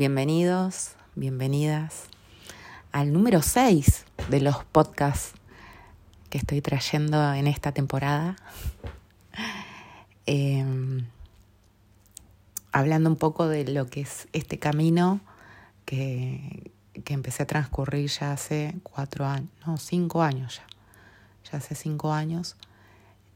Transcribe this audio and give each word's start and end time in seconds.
Bienvenidos, 0.00 0.92
bienvenidas 1.14 2.04
al 2.90 3.12
número 3.12 3.42
6 3.42 4.06
de 4.30 4.40
los 4.40 4.64
podcasts 4.64 5.34
que 6.30 6.38
estoy 6.38 6.62
trayendo 6.62 7.34
en 7.34 7.46
esta 7.46 7.72
temporada. 7.72 8.36
Eh, 10.26 10.64
hablando 12.72 13.10
un 13.10 13.16
poco 13.16 13.46
de 13.48 13.64
lo 13.64 13.88
que 13.88 14.02
es 14.02 14.28
este 14.32 14.58
camino 14.58 15.20
que, 15.84 16.70
que 17.04 17.12
empecé 17.12 17.42
a 17.42 17.46
transcurrir 17.46 18.08
ya 18.08 18.32
hace 18.32 18.76
cuatro 18.82 19.26
años, 19.26 19.50
no, 19.66 19.76
cinco 19.76 20.22
años 20.22 20.62
ya, 21.44 21.50
ya 21.50 21.58
hace 21.58 21.74
cinco 21.74 22.12
años, 22.12 22.56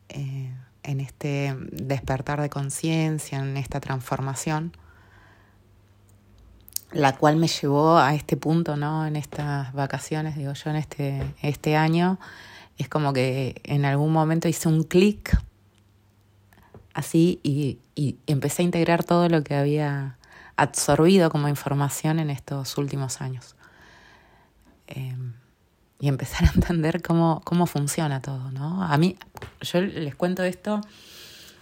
eh, 0.09 0.55
en 0.83 1.01
este 1.01 1.55
despertar 1.73 2.41
de 2.41 2.49
conciencia, 2.49 3.41
en 3.41 3.57
esta 3.59 3.81
transformación 3.81 4.73
la 6.95 7.17
cual 7.17 7.37
me 7.37 7.49
llevó 7.49 7.99
a 7.99 8.15
este 8.15 8.37
punto, 8.37 8.77
¿no? 8.77 9.07
En 9.07 9.17
estas 9.17 9.73
vacaciones, 9.73 10.37
digo 10.37 10.53
yo, 10.53 10.71
en 10.71 10.77
este, 10.77 11.23
este 11.43 11.77
año, 11.77 12.19
es 12.79 12.89
como 12.89 13.13
que 13.13 13.61
en 13.65 13.85
algún 13.85 14.13
momento 14.13 14.49
hice 14.49 14.69
un 14.69 14.85
clic 14.85 15.37
así 16.95 17.41
y, 17.43 17.79
y, 17.95 18.17
empecé 18.27 18.63
a 18.63 18.65
integrar 18.65 19.03
todo 19.03 19.29
lo 19.29 19.43
que 19.43 19.55
había 19.57 20.19
absorbido 20.57 21.31
como 21.31 21.49
información 21.49 22.21
en 22.21 22.31
estos 22.31 22.79
últimos 22.79 23.21
años. 23.21 23.57
Eh, 24.87 25.17
y 25.99 26.09
empezar 26.09 26.49
a 26.49 26.53
entender 26.55 27.03
cómo, 27.03 27.41
cómo 27.45 27.67
funciona 27.67 28.21
todo, 28.21 28.51
¿no? 28.53 28.83
A 28.85 28.97
mí, 28.99 29.17
yo 29.61 29.81
les 29.81 30.15
cuento 30.15 30.45
esto 30.45 30.81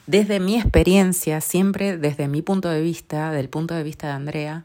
desde 0.07 0.41
mi 0.41 0.57
experiencia, 0.57 1.41
siempre 1.41 1.97
desde 1.97 2.29
mi 2.29 2.43
punto 2.43 2.69
de 2.69 2.83
vista, 2.83 3.31
del 3.31 3.49
punto 3.49 3.75
de 3.75 3.83
vista 3.83 4.09
de 4.09 4.13
Andrea, 4.15 4.65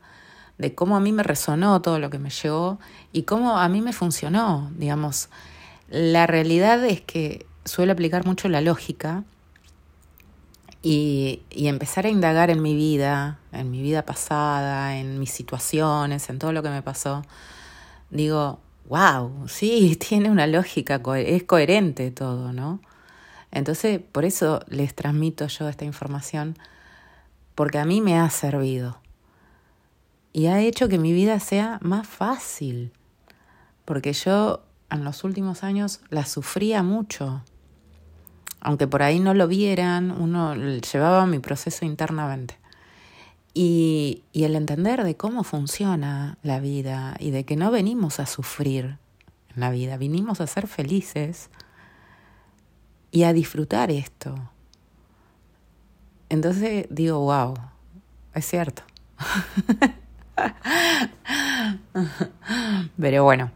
de 0.57 0.73
cómo 0.73 0.95
a 0.95 0.99
mí 0.99 1.11
me 1.11 1.23
resonó 1.23 1.81
todo 1.81 1.99
lo 1.99 2.09
que 2.09 2.19
me 2.19 2.29
llegó 2.29 2.79
y 3.11 3.23
cómo 3.23 3.59
a 3.59 3.67
mí 3.69 3.81
me 3.81 3.93
funcionó, 3.93 4.71
digamos. 4.75 5.29
La 5.89 6.27
realidad 6.27 6.83
es 6.85 7.01
que 7.01 7.45
suelo 7.65 7.93
aplicar 7.93 8.25
mucho 8.25 8.49
la 8.49 8.61
lógica 8.61 9.23
y, 10.81 11.41
y, 11.49 11.67
empezar 11.67 12.05
a 12.05 12.09
indagar 12.09 12.49
en 12.49 12.61
mi 12.61 12.75
vida, 12.75 13.39
en 13.51 13.71
mi 13.71 13.81
vida 13.81 14.03
pasada, 14.05 14.97
en 14.97 15.19
mis 15.19 15.31
situaciones, 15.31 16.29
en 16.29 16.39
todo 16.39 16.53
lo 16.53 16.63
que 16.63 16.69
me 16.69 16.81
pasó. 16.81 17.23
Digo, 18.09 18.59
wow, 18.87 19.47
sí, 19.47 19.95
tiene 20.07 20.29
una 20.29 20.47
lógica, 20.47 21.01
es 21.17 21.43
coherente 21.43 22.11
todo, 22.11 22.53
¿no? 22.53 22.79
Entonces, 23.51 23.99
por 23.99 24.25
eso 24.25 24.61
les 24.67 24.93
transmito 24.93 25.47
yo 25.47 25.67
esta 25.69 25.85
información, 25.85 26.57
porque 27.55 27.79
a 27.79 27.85
mí 27.85 28.01
me 28.01 28.19
ha 28.19 28.29
servido 28.29 28.99
y 30.33 30.47
ha 30.47 30.61
hecho 30.61 30.87
que 30.87 30.97
mi 30.97 31.13
vida 31.13 31.39
sea 31.39 31.79
más 31.81 32.07
fácil, 32.07 32.91
porque 33.85 34.13
yo 34.13 34.63
en 34.89 35.03
los 35.03 35.23
últimos 35.23 35.63
años 35.63 36.01
la 36.09 36.25
sufría 36.25 36.83
mucho. 36.83 37.43
Aunque 38.59 38.87
por 38.87 39.03
ahí 39.03 39.19
no 39.19 39.33
lo 39.33 39.47
vieran, 39.47 40.11
uno 40.11 40.55
llevaba 40.55 41.25
mi 41.25 41.39
proceso 41.39 41.85
internamente. 41.85 42.57
Y, 43.53 44.23
y 44.33 44.43
el 44.43 44.55
entender 44.55 45.03
de 45.03 45.15
cómo 45.15 45.43
funciona 45.43 46.37
la 46.43 46.59
vida 46.59 47.15
y 47.19 47.31
de 47.31 47.43
que 47.43 47.55
no 47.55 47.71
venimos 47.71 48.19
a 48.19 48.25
sufrir 48.25 48.97
en 49.55 49.61
la 49.61 49.71
vida, 49.71 49.97
vinimos 49.97 50.41
a 50.41 50.47
ser 50.47 50.67
felices 50.67 51.49
y 53.11 53.23
a 53.23 53.33
disfrutar 53.33 53.89
esto. 53.89 54.35
Entonces 56.29 56.87
digo, 56.89 57.19
wow, 57.19 57.55
es 58.33 58.45
cierto. 58.45 58.83
Pero 62.99 63.23
bueno, 63.23 63.51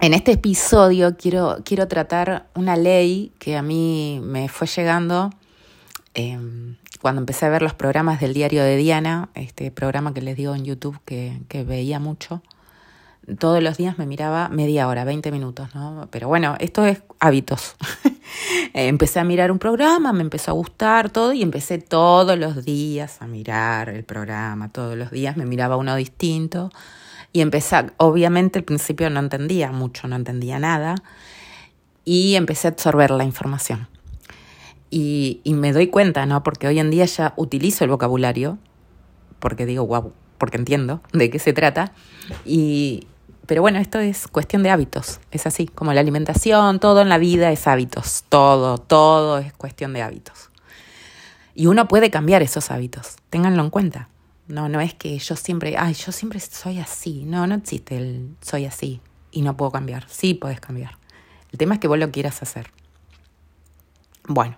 en 0.00 0.14
este 0.14 0.32
episodio 0.32 1.16
quiero, 1.16 1.58
quiero 1.64 1.88
tratar 1.88 2.46
una 2.54 2.76
ley 2.76 3.32
que 3.38 3.56
a 3.56 3.62
mí 3.62 4.20
me 4.22 4.48
fue 4.48 4.66
llegando 4.66 5.30
eh, 6.14 6.38
cuando 7.00 7.20
empecé 7.20 7.46
a 7.46 7.50
ver 7.50 7.62
los 7.62 7.74
programas 7.74 8.20
del 8.20 8.34
diario 8.34 8.62
de 8.62 8.76
Diana, 8.76 9.30
este 9.34 9.70
programa 9.70 10.14
que 10.14 10.22
les 10.22 10.36
digo 10.36 10.54
en 10.54 10.64
YouTube 10.64 10.98
que, 11.04 11.40
que 11.48 11.64
veía 11.64 12.00
mucho 12.00 12.42
todos 13.38 13.62
los 13.62 13.76
días 13.76 13.98
me 13.98 14.06
miraba 14.06 14.48
media 14.48 14.88
hora, 14.88 15.04
20 15.04 15.32
minutos, 15.32 15.74
¿no? 15.74 16.08
Pero 16.10 16.28
bueno, 16.28 16.56
esto 16.60 16.86
es 16.86 17.02
hábitos. 17.18 17.74
empecé 18.72 19.20
a 19.20 19.24
mirar 19.24 19.50
un 19.50 19.58
programa, 19.58 20.12
me 20.12 20.22
empezó 20.22 20.50
a 20.50 20.54
gustar 20.54 21.10
todo 21.10 21.32
y 21.32 21.42
empecé 21.42 21.78
todos 21.78 22.38
los 22.38 22.64
días 22.64 23.20
a 23.20 23.26
mirar 23.26 23.88
el 23.88 24.04
programa, 24.04 24.70
todos 24.70 24.96
los 24.96 25.10
días 25.10 25.36
me 25.36 25.46
miraba 25.46 25.76
uno 25.76 25.94
distinto 25.96 26.70
y 27.32 27.40
empecé, 27.40 27.90
obviamente 27.98 28.58
al 28.58 28.64
principio 28.64 29.10
no 29.10 29.20
entendía 29.20 29.72
mucho, 29.72 30.08
no 30.08 30.16
entendía 30.16 30.58
nada 30.58 30.96
y 32.04 32.34
empecé 32.36 32.68
a 32.68 32.70
absorber 32.70 33.10
la 33.10 33.24
información. 33.24 33.88
Y, 34.90 35.40
y 35.42 35.54
me 35.54 35.72
doy 35.72 35.88
cuenta, 35.88 36.24
¿no? 36.26 36.42
Porque 36.42 36.68
hoy 36.68 36.78
en 36.78 36.90
día 36.90 37.04
ya 37.04 37.34
utilizo 37.36 37.84
el 37.84 37.90
vocabulario, 37.90 38.58
porque 39.40 39.66
digo, 39.66 39.86
wow, 39.86 40.12
porque 40.38 40.56
entiendo 40.56 41.02
de 41.12 41.28
qué 41.28 41.38
se 41.38 41.52
trata. 41.52 41.92
Y, 42.44 43.06
pero 43.46 43.62
bueno, 43.62 43.78
esto 43.78 43.98
es 43.98 44.28
cuestión 44.28 44.62
de 44.62 44.70
hábitos, 44.70 45.20
es 45.30 45.46
así, 45.46 45.66
como 45.66 45.92
la 45.92 46.00
alimentación, 46.00 46.80
todo 46.80 47.00
en 47.00 47.08
la 47.08 47.18
vida 47.18 47.50
es 47.52 47.66
hábitos, 47.66 48.24
todo, 48.28 48.78
todo 48.78 49.38
es 49.38 49.52
cuestión 49.52 49.92
de 49.92 50.02
hábitos. 50.02 50.50
Y 51.54 51.66
uno 51.66 51.88
puede 51.88 52.10
cambiar 52.10 52.42
esos 52.42 52.70
hábitos, 52.70 53.16
ténganlo 53.30 53.62
en 53.62 53.70
cuenta. 53.70 54.08
No, 54.48 54.68
no 54.68 54.80
es 54.80 54.94
que 54.94 55.18
yo 55.18 55.34
siempre, 55.34 55.76
ay, 55.76 55.94
yo 55.94 56.12
siempre 56.12 56.38
soy 56.38 56.78
así. 56.78 57.24
No, 57.24 57.46
no 57.46 57.56
existe 57.56 57.96
el 57.96 58.36
soy 58.40 58.64
así 58.66 59.00
y 59.32 59.42
no 59.42 59.56
puedo 59.56 59.72
cambiar. 59.72 60.08
Sí 60.08 60.34
puedes 60.34 60.60
cambiar. 60.60 60.98
El 61.50 61.58
tema 61.58 61.74
es 61.74 61.80
que 61.80 61.88
vos 61.88 61.98
lo 61.98 62.10
quieras 62.12 62.42
hacer. 62.42 62.70
Bueno, 64.28 64.56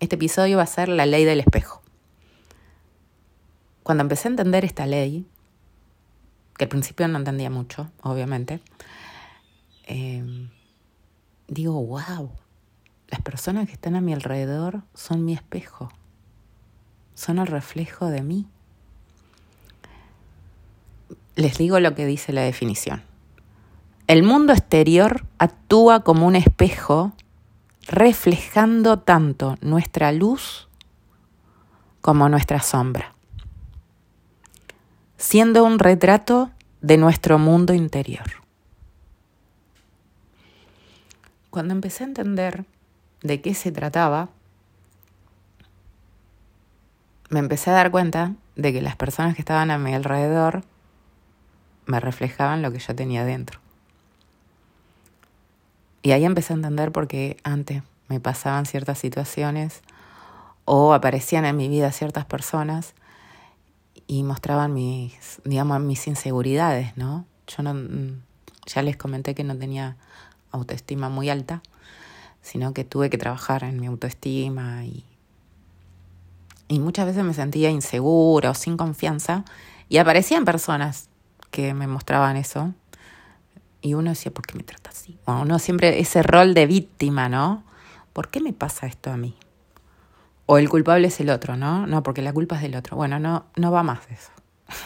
este 0.00 0.16
episodio 0.16 0.56
va 0.56 0.64
a 0.64 0.66
ser 0.66 0.88
la 0.88 1.06
ley 1.06 1.24
del 1.24 1.40
espejo. 1.40 1.82
Cuando 3.82 4.02
empecé 4.02 4.28
a 4.28 4.30
entender 4.30 4.64
esta 4.64 4.86
ley, 4.86 5.26
que 6.58 6.64
al 6.64 6.68
principio 6.68 7.06
no 7.08 7.18
entendía 7.18 7.50
mucho, 7.50 7.90
obviamente, 8.02 8.60
eh, 9.86 10.48
digo, 11.46 11.80
wow, 11.82 12.30
las 13.06 13.22
personas 13.22 13.66
que 13.66 13.72
están 13.72 13.94
a 13.94 14.00
mi 14.00 14.12
alrededor 14.12 14.82
son 14.92 15.24
mi 15.24 15.32
espejo, 15.32 15.90
son 17.14 17.38
el 17.38 17.46
reflejo 17.46 18.06
de 18.06 18.22
mí. 18.22 18.46
Les 21.36 21.56
digo 21.56 21.78
lo 21.78 21.94
que 21.94 22.04
dice 22.04 22.32
la 22.32 22.42
definición. 22.42 23.02
El 24.08 24.24
mundo 24.24 24.52
exterior 24.52 25.24
actúa 25.38 26.00
como 26.00 26.26
un 26.26 26.34
espejo 26.34 27.12
reflejando 27.86 28.98
tanto 28.98 29.56
nuestra 29.60 30.10
luz 30.10 30.68
como 32.00 32.28
nuestra 32.28 32.60
sombra 32.60 33.14
siendo 35.18 35.64
un 35.64 35.80
retrato 35.80 36.50
de 36.80 36.96
nuestro 36.96 37.38
mundo 37.38 37.74
interior. 37.74 38.24
Cuando 41.50 41.74
empecé 41.74 42.04
a 42.04 42.06
entender 42.06 42.64
de 43.22 43.40
qué 43.40 43.52
se 43.54 43.72
trataba, 43.72 44.28
me 47.30 47.40
empecé 47.40 47.70
a 47.70 47.74
dar 47.74 47.90
cuenta 47.90 48.34
de 48.54 48.72
que 48.72 48.80
las 48.80 48.96
personas 48.96 49.34
que 49.34 49.42
estaban 49.42 49.70
a 49.72 49.78
mi 49.78 49.92
alrededor 49.92 50.62
me 51.86 52.00
reflejaban 52.00 52.62
lo 52.62 52.70
que 52.70 52.78
yo 52.78 52.94
tenía 52.94 53.24
dentro. 53.24 53.58
Y 56.02 56.12
ahí 56.12 56.24
empecé 56.24 56.52
a 56.52 56.56
entender 56.56 56.92
por 56.92 57.08
qué 57.08 57.38
antes 57.42 57.82
me 58.08 58.20
pasaban 58.20 58.66
ciertas 58.66 58.98
situaciones 58.98 59.82
o 60.64 60.94
aparecían 60.94 61.44
en 61.44 61.56
mi 61.56 61.68
vida 61.68 61.90
ciertas 61.90 62.24
personas 62.24 62.94
y 64.08 64.24
mostraban 64.24 64.72
mis, 64.72 65.40
digamos, 65.44 65.80
mis 65.80 66.08
inseguridades, 66.08 66.96
¿no? 66.96 67.26
Yo 67.46 67.62
no, 67.62 67.74
mm, 67.74 68.22
ya 68.66 68.82
les 68.82 68.96
comenté 68.96 69.34
que 69.34 69.44
no 69.44 69.56
tenía 69.56 69.96
autoestima 70.50 71.10
muy 71.10 71.28
alta, 71.28 71.62
sino 72.40 72.72
que 72.72 72.84
tuve 72.84 73.10
que 73.10 73.18
trabajar 73.18 73.64
en 73.64 73.78
mi 73.78 73.86
autoestima 73.86 74.84
y, 74.86 75.04
y 76.68 76.80
muchas 76.80 77.04
veces 77.04 77.22
me 77.22 77.34
sentía 77.34 77.70
insegura 77.70 78.50
o 78.50 78.54
sin 78.54 78.78
confianza 78.78 79.44
y 79.90 79.98
aparecían 79.98 80.46
personas 80.46 81.10
que 81.50 81.74
me 81.74 81.86
mostraban 81.86 82.36
eso 82.36 82.72
y 83.82 83.92
uno 83.92 84.10
decía, 84.10 84.32
¿por 84.32 84.46
qué 84.46 84.56
me 84.56 84.64
trata 84.64 84.88
así? 84.90 85.18
Bueno, 85.26 85.42
uno 85.42 85.58
siempre 85.58 86.00
ese 86.00 86.22
rol 86.22 86.54
de 86.54 86.66
víctima, 86.66 87.28
¿no? 87.28 87.62
¿Por 88.14 88.28
qué 88.28 88.40
me 88.40 88.54
pasa 88.54 88.86
esto 88.86 89.10
a 89.10 89.18
mí? 89.18 89.36
O 90.50 90.56
el 90.56 90.70
culpable 90.70 91.08
es 91.08 91.20
el 91.20 91.28
otro, 91.28 91.58
¿no? 91.58 91.86
No, 91.86 92.02
porque 92.02 92.22
la 92.22 92.32
culpa 92.32 92.56
es 92.56 92.62
del 92.62 92.74
otro. 92.74 92.96
Bueno, 92.96 93.20
no, 93.20 93.44
no 93.56 93.70
va 93.70 93.82
más 93.82 94.00
eso. 94.10 94.30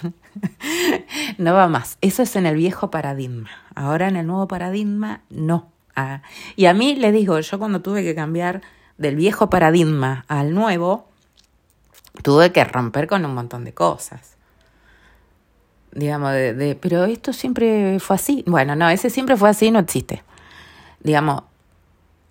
no 1.38 1.54
va 1.54 1.68
más. 1.68 1.98
Eso 2.00 2.24
es 2.24 2.34
en 2.34 2.46
el 2.46 2.56
viejo 2.56 2.90
paradigma. 2.90 3.48
Ahora 3.76 4.08
en 4.08 4.16
el 4.16 4.26
nuevo 4.26 4.48
paradigma, 4.48 5.20
no. 5.30 5.70
Ah, 5.94 6.22
y 6.56 6.66
a 6.66 6.74
mí 6.74 6.96
le 6.96 7.12
digo, 7.12 7.38
yo 7.38 7.60
cuando 7.60 7.80
tuve 7.80 8.02
que 8.02 8.12
cambiar 8.12 8.60
del 8.98 9.14
viejo 9.14 9.50
paradigma 9.50 10.24
al 10.26 10.52
nuevo, 10.52 11.06
tuve 12.24 12.50
que 12.50 12.64
romper 12.64 13.06
con 13.06 13.24
un 13.24 13.32
montón 13.32 13.62
de 13.62 13.72
cosas. 13.72 14.36
digamos, 15.92 16.32
de, 16.32 16.54
de, 16.54 16.74
pero 16.74 17.04
esto 17.04 17.32
siempre 17.32 18.00
fue 18.00 18.16
así. 18.16 18.42
Bueno, 18.48 18.74
no, 18.74 18.90
ese 18.90 19.10
siempre 19.10 19.36
fue 19.36 19.50
así, 19.50 19.70
no 19.70 19.78
existe. 19.78 20.24
Digamos, 21.04 21.44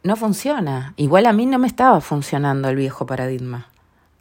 no 0.03 0.15
funciona. 0.15 0.93
Igual 0.97 1.25
a 1.25 1.33
mí 1.33 1.45
no 1.45 1.59
me 1.59 1.67
estaba 1.67 2.01
funcionando 2.01 2.69
el 2.69 2.75
viejo 2.75 3.05
paradigma. 3.05 3.67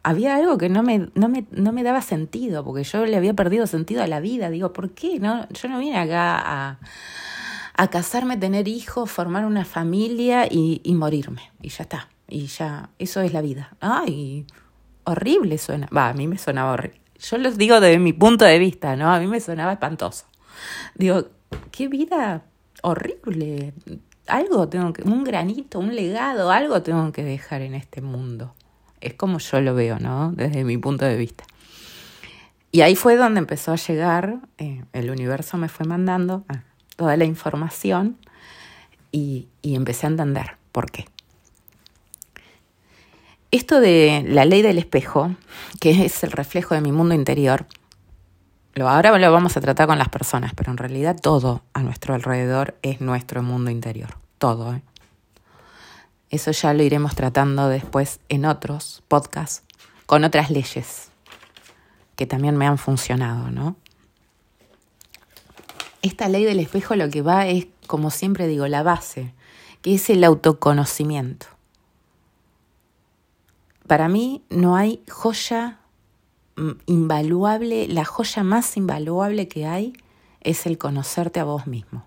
Había 0.03 0.35
algo 0.35 0.57
que 0.57 0.69
no 0.69 0.81
me, 0.83 1.09
no 1.13 1.29
me, 1.29 1.45
no 1.51 1.71
me 1.71 1.83
daba 1.83 2.01
sentido, 2.01 2.63
porque 2.63 2.83
yo 2.83 3.05
le 3.05 3.17
había 3.17 3.33
perdido 3.33 3.67
sentido 3.67 4.01
a 4.01 4.07
la 4.07 4.19
vida. 4.19 4.49
Digo, 4.49 4.73
¿por 4.73 4.91
qué? 4.91 5.19
No, 5.19 5.47
yo 5.49 5.69
no 5.69 5.79
vine 5.79 5.97
acá 5.99 6.39
a, 6.39 6.79
a 7.75 7.87
casarme, 7.89 8.37
tener 8.37 8.67
hijos, 8.67 9.11
formar 9.11 9.45
una 9.45 9.63
familia 9.63 10.47
y, 10.49 10.81
y 10.83 10.93
morirme. 10.95 11.51
Y 11.61 11.69
ya 11.69 11.83
está. 11.83 12.07
Y 12.27 12.47
ya, 12.47 12.89
eso 12.97 13.21
es 13.21 13.33
la 13.33 13.41
vida. 13.41 13.75
Ay, 13.79 14.47
horrible 15.03 15.57
suena. 15.57 15.87
Va, 15.95 16.09
a 16.09 16.13
mí 16.13 16.27
me 16.27 16.37
sonaba 16.37 16.73
horrible. 16.73 17.01
Yo 17.19 17.37
les 17.37 17.57
digo 17.57 17.79
desde 17.79 17.99
mi 17.99 18.13
punto 18.13 18.45
de 18.45 18.57
vista, 18.57 18.95
¿no? 18.95 19.13
A 19.13 19.19
mí 19.19 19.27
me 19.27 19.39
sonaba 19.39 19.73
espantoso. 19.73 20.25
Digo, 20.95 21.25
qué 21.71 21.87
vida 21.87 22.43
horrible 22.81 23.73
algo 24.27 24.67
tengo 24.69 24.93
que, 24.93 25.03
un 25.03 25.23
granito, 25.23 25.79
un 25.79 25.95
legado, 25.95 26.51
algo 26.51 26.81
tengo 26.81 27.11
que 27.11 27.23
dejar 27.23 27.61
en 27.61 27.75
este 27.75 28.01
mundo. 28.01 28.53
Es 28.99 29.13
como 29.15 29.39
yo 29.39 29.61
lo 29.61 29.73
veo, 29.73 29.99
¿no? 29.99 30.31
Desde 30.31 30.63
mi 30.63 30.77
punto 30.77 31.05
de 31.05 31.17
vista. 31.17 31.43
Y 32.71 32.81
ahí 32.81 32.95
fue 32.95 33.17
donde 33.17 33.39
empezó 33.39 33.73
a 33.73 33.75
llegar, 33.75 34.39
eh, 34.57 34.83
el 34.93 35.09
universo 35.09 35.57
me 35.57 35.67
fue 35.67 35.85
mandando 35.85 36.45
ah, 36.47 36.63
toda 36.95 37.17
la 37.17 37.25
información 37.25 38.17
y, 39.11 39.49
y 39.61 39.75
empecé 39.75 40.07
a 40.07 40.11
entender 40.11 40.57
por 40.71 40.89
qué. 40.89 41.05
Esto 43.51 43.81
de 43.81 44.23
la 44.25 44.45
ley 44.45 44.61
del 44.61 44.77
espejo, 44.77 45.35
que 45.81 46.05
es 46.05 46.23
el 46.23 46.31
reflejo 46.31 46.73
de 46.73 46.79
mi 46.79 46.93
mundo 46.93 47.13
interior, 47.13 47.65
lo, 48.73 48.89
ahora 48.89 49.17
lo 49.17 49.31
vamos 49.31 49.57
a 49.57 49.61
tratar 49.61 49.87
con 49.87 49.97
las 49.97 50.09
personas, 50.09 50.53
pero 50.55 50.71
en 50.71 50.77
realidad 50.77 51.17
todo 51.19 51.61
a 51.73 51.81
nuestro 51.83 52.13
alrededor 52.13 52.75
es 52.81 53.01
nuestro 53.01 53.43
mundo 53.43 53.69
interior. 53.71 54.17
Todo. 54.37 54.73
¿eh? 54.73 54.81
Eso 56.29 56.51
ya 56.51 56.73
lo 56.73 56.83
iremos 56.83 57.15
tratando 57.15 57.67
después 57.67 58.19
en 58.29 58.45
otros 58.45 59.03
podcasts, 59.07 59.63
con 60.05 60.23
otras 60.23 60.49
leyes 60.49 61.11
que 62.15 62.27
también 62.27 62.55
me 62.55 62.67
han 62.67 62.77
funcionado, 62.77 63.49
¿no? 63.49 63.75
Esta 66.03 66.29
ley 66.29 66.43
del 66.45 66.59
espejo 66.59 66.95
lo 66.95 67.09
que 67.09 67.21
va 67.21 67.47
es, 67.47 67.67
como 67.87 68.11
siempre 68.11 68.47
digo, 68.47 68.67
la 68.67 68.83
base, 68.83 69.33
que 69.81 69.95
es 69.95 70.09
el 70.09 70.23
autoconocimiento. 70.23 71.47
Para 73.87 74.07
mí 74.07 74.43
no 74.49 74.75
hay 74.75 75.03
joya 75.09 75.79
invaluable, 76.85 77.87
la 77.87 78.05
joya 78.05 78.43
más 78.43 78.77
invaluable 78.77 79.47
que 79.47 79.65
hay 79.65 79.93
es 80.41 80.65
el 80.65 80.77
conocerte 80.77 81.39
a 81.39 81.43
vos 81.43 81.67
mismo. 81.67 82.05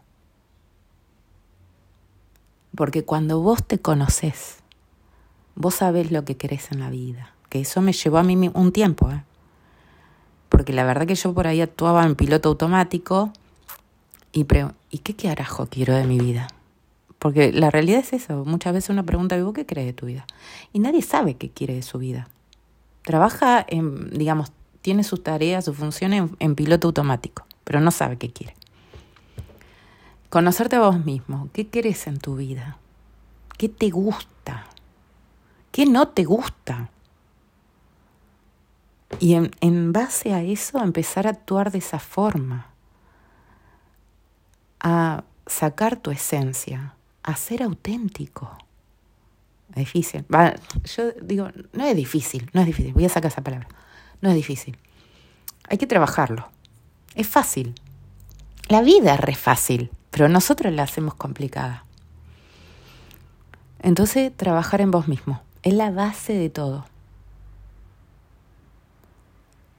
Porque 2.74 3.04
cuando 3.04 3.40
vos 3.40 3.64
te 3.64 3.78
conoces, 3.78 4.58
vos 5.54 5.76
sabés 5.76 6.10
lo 6.10 6.24
que 6.24 6.36
querés 6.36 6.72
en 6.72 6.80
la 6.80 6.90
vida. 6.90 7.32
Que 7.48 7.60
eso 7.60 7.80
me 7.80 7.92
llevó 7.92 8.18
a 8.18 8.24
mí 8.24 8.50
un 8.52 8.72
tiempo, 8.72 9.10
¿eh? 9.10 9.22
Porque 10.48 10.72
la 10.72 10.84
verdad 10.84 11.06
que 11.06 11.14
yo 11.14 11.34
por 11.34 11.46
ahí 11.46 11.60
actuaba 11.60 12.04
en 12.04 12.14
piloto 12.14 12.48
automático 12.48 13.32
y, 14.32 14.46
¿y 14.90 14.98
qué 14.98 15.14
carajo 15.14 15.66
quiero 15.66 15.94
de 15.94 16.06
mi 16.06 16.18
vida? 16.18 16.48
Porque 17.18 17.52
la 17.52 17.70
realidad 17.70 18.00
es 18.00 18.12
eso. 18.12 18.44
Muchas 18.44 18.72
veces 18.72 18.90
uno 18.90 19.04
pregunta, 19.04 19.42
¿vos 19.42 19.54
qué 19.54 19.66
crees 19.66 19.86
de 19.86 19.92
tu 19.94 20.06
vida? 20.06 20.26
Y 20.72 20.78
nadie 20.78 21.02
sabe 21.02 21.34
qué 21.34 21.50
quiere 21.50 21.74
de 21.74 21.82
su 21.82 21.98
vida. 21.98 22.28
Trabaja 23.04 23.64
en, 23.68 24.10
digamos, 24.10 24.50
tiene 24.80 25.04
sus 25.04 25.22
tareas, 25.22 25.64
sus 25.64 25.76
funciones 25.76 26.30
en, 26.38 26.54
piloto 26.54 26.88
automático, 26.88 27.46
pero 27.64 27.80
no 27.80 27.90
sabe 27.90 28.16
qué 28.16 28.30
quiere. 28.30 28.54
Conocerte 30.30 30.76
a 30.76 30.80
vos 30.80 31.04
mismo. 31.04 31.48
¿Qué 31.52 31.68
querés 31.68 32.06
en 32.06 32.18
tu 32.18 32.36
vida? 32.36 32.78
¿Qué 33.56 33.68
te 33.68 33.90
gusta? 33.90 34.66
¿Qué 35.70 35.86
no 35.86 36.08
te 36.08 36.24
gusta? 36.24 36.90
Y 39.20 39.34
en, 39.34 39.50
en, 39.60 39.92
base 39.92 40.32
a 40.32 40.42
eso 40.42 40.82
empezar 40.82 41.26
a 41.26 41.30
actuar 41.30 41.70
de 41.70 41.78
esa 41.78 41.98
forma, 41.98 42.66
a 44.80 45.24
sacar 45.46 45.96
tu 45.96 46.10
esencia, 46.10 46.94
a 47.22 47.36
ser 47.36 47.62
auténtico. 47.62 48.58
Difícil. 49.74 50.24
yo 50.96 51.12
digo, 51.20 51.48
no 51.72 51.84
es 51.84 51.96
difícil, 51.96 52.48
no 52.52 52.60
es 52.60 52.66
difícil. 52.66 52.92
Voy 52.92 53.04
a 53.04 53.08
sacar 53.08 53.30
esa 53.30 53.42
palabra. 53.42 53.68
No 54.20 54.30
es 54.30 54.36
difícil. 54.36 54.78
Hay 55.68 55.78
que 55.78 55.86
trabajarlo. 55.86 56.48
Es 57.14 57.26
fácil. 57.26 57.74
La 58.68 58.82
vida 58.82 59.14
es 59.14 59.20
re 59.20 59.34
fácil, 59.34 59.90
pero 60.10 60.28
nosotros 60.28 60.72
la 60.72 60.84
hacemos 60.84 61.14
complicada. 61.14 61.84
Entonces, 63.80 64.32
trabajar 64.34 64.80
en 64.80 64.90
vos 64.90 65.08
mismo 65.08 65.42
es 65.62 65.74
la 65.74 65.90
base 65.90 66.34
de 66.34 66.50
todo. 66.50 66.86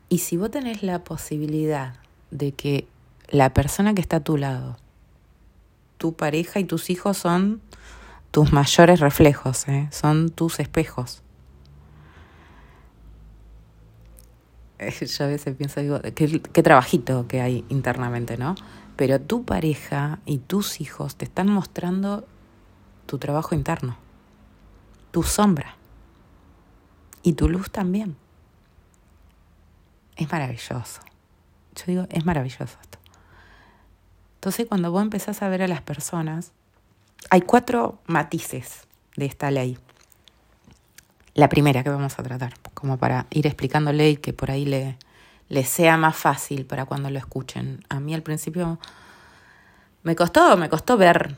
Y 0.09 0.19
si 0.19 0.37
vos 0.37 0.51
tenés 0.51 0.83
la 0.83 1.03
posibilidad 1.03 1.95
de 2.31 2.51
que 2.51 2.87
la 3.29 3.53
persona 3.53 3.95
que 3.95 4.01
está 4.01 4.17
a 4.17 4.23
tu 4.23 4.37
lado, 4.37 4.77
tu 5.97 6.13
pareja 6.13 6.59
y 6.59 6.65
tus 6.65 6.89
hijos 6.89 7.17
son 7.17 7.61
tus 8.31 8.51
mayores 8.51 8.99
reflejos, 8.99 9.67
¿eh? 9.67 9.87
son 9.91 10.29
tus 10.29 10.59
espejos. 10.59 11.23
Yo 14.79 15.25
a 15.25 15.27
veces 15.27 15.55
pienso, 15.55 15.79
digo, 15.81 16.01
qué, 16.01 16.41
qué 16.41 16.63
trabajito 16.63 17.27
que 17.27 17.41
hay 17.41 17.65
internamente, 17.69 18.37
¿no? 18.37 18.55
Pero 18.95 19.19
tu 19.19 19.45
pareja 19.45 20.19
y 20.25 20.39
tus 20.39 20.81
hijos 20.81 21.15
te 21.15 21.25
están 21.25 21.49
mostrando 21.49 22.27
tu 23.05 23.17
trabajo 23.17 23.55
interno, 23.55 23.97
tu 25.11 25.23
sombra 25.23 25.75
y 27.23 27.33
tu 27.33 27.49
luz 27.49 27.71
también. 27.71 28.15
Es 30.15 30.31
maravilloso. 30.31 31.01
Yo 31.75 31.83
digo, 31.87 32.07
es 32.09 32.25
maravilloso 32.25 32.77
esto. 32.81 32.99
Entonces 34.35 34.67
cuando 34.67 34.91
vos 34.91 35.01
empezás 35.01 35.41
a 35.41 35.49
ver 35.49 35.61
a 35.63 35.67
las 35.67 35.81
personas, 35.81 36.53
hay 37.29 37.41
cuatro 37.41 37.99
matices 38.07 38.87
de 39.15 39.25
esta 39.25 39.51
ley. 39.51 39.77
La 41.33 41.49
primera 41.49 41.83
que 41.83 41.89
vamos 41.89 42.17
a 42.17 42.23
tratar, 42.23 42.53
como 42.73 42.97
para 42.97 43.27
ir 43.29 43.45
explicándole 43.45 44.11
y 44.11 44.17
que 44.17 44.31
por 44.33 44.51
ahí 44.51 44.65
le, 44.65 44.97
le 45.49 45.63
sea 45.63 45.97
más 45.97 46.15
fácil 46.15 46.65
para 46.65 46.85
cuando 46.85 47.09
lo 47.09 47.19
escuchen. 47.19 47.83
A 47.89 47.99
mí 47.99 48.13
al 48.13 48.23
principio 48.23 48.79
me 50.05 50.15
costó, 50.15 50.55
me 50.55 50.69
costó 50.69 50.97
ver 50.97 51.35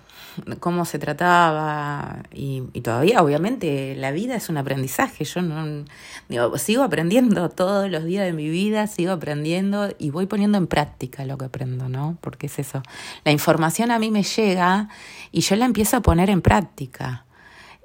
cómo 0.59 0.83
se 0.83 0.99
trataba 0.99 2.23
y, 2.33 2.61
todavía 2.81 3.23
obviamente 3.23 3.95
la 3.95 4.11
vida 4.11 4.35
es 4.35 4.49
un 4.49 4.57
aprendizaje. 4.57 5.23
Yo 5.23 5.41
no 5.41 5.85
digo, 6.27 6.57
sigo 6.57 6.83
aprendiendo 6.83 7.49
todos 7.49 7.89
los 7.89 8.03
días 8.03 8.25
de 8.25 8.33
mi 8.33 8.49
vida, 8.49 8.85
sigo 8.87 9.13
aprendiendo 9.13 9.89
y 9.97 10.09
voy 10.09 10.25
poniendo 10.25 10.57
en 10.57 10.67
práctica 10.67 11.23
lo 11.23 11.37
que 11.37 11.45
aprendo, 11.45 11.87
¿no? 11.87 12.17
Porque 12.19 12.47
es 12.47 12.59
eso. 12.59 12.83
La 13.23 13.31
información 13.31 13.89
a 13.89 13.99
mí 13.99 14.11
me 14.11 14.23
llega 14.23 14.89
y 15.31 15.41
yo 15.41 15.55
la 15.55 15.63
empiezo 15.63 15.95
a 15.95 16.01
poner 16.01 16.29
en 16.29 16.41
práctica 16.41 17.25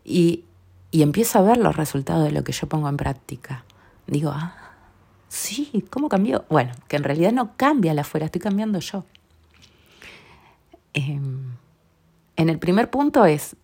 y, 0.04 0.46
y 0.90 1.02
empiezo 1.02 1.38
a 1.38 1.42
ver 1.42 1.58
los 1.58 1.76
resultados 1.76 2.24
de 2.24 2.32
lo 2.32 2.42
que 2.42 2.50
yo 2.50 2.68
pongo 2.68 2.88
en 2.88 2.96
práctica. 2.96 3.64
Digo, 4.08 4.32
ah, 4.34 4.56
sí, 5.28 5.84
¿cómo 5.90 6.08
cambió? 6.08 6.44
Bueno, 6.50 6.72
que 6.88 6.96
en 6.96 7.04
realidad 7.04 7.30
no 7.30 7.56
cambia 7.56 7.94
la 7.94 8.00
afuera, 8.00 8.26
estoy 8.26 8.40
cambiando 8.40 8.80
yo. 8.80 9.04
Em, 10.94 11.56
en 12.36 12.48
el 12.48 12.58
primer 12.58 12.90
punto 12.90 13.24
es 13.24 13.56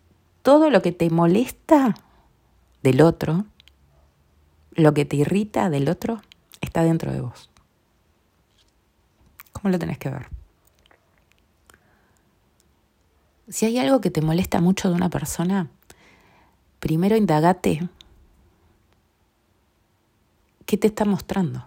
todo 0.42 0.70
lo 0.70 0.82
que 0.82 0.92
te 0.92 1.10
molesta 1.10 1.94
del 2.82 3.00
otro, 3.00 3.44
lo 4.72 4.94
que 4.94 5.04
te 5.04 5.16
irrita 5.16 5.70
del 5.70 5.88
otro, 5.88 6.22
está 6.60 6.82
dentro 6.82 7.12
de 7.12 7.20
vos. 7.20 7.50
¿Cómo 9.52 9.70
lo 9.70 9.78
tenés 9.78 9.98
que 9.98 10.10
ver? 10.10 10.28
Si 13.48 13.66
hay 13.66 13.78
algo 13.78 14.00
que 14.00 14.10
te 14.10 14.20
molesta 14.20 14.60
mucho 14.60 14.88
de 14.88 14.94
una 14.94 15.08
persona, 15.08 15.68
primero 16.80 17.16
indagate 17.16 17.88
qué 20.66 20.76
te 20.76 20.86
está 20.86 21.04
mostrando. 21.06 21.66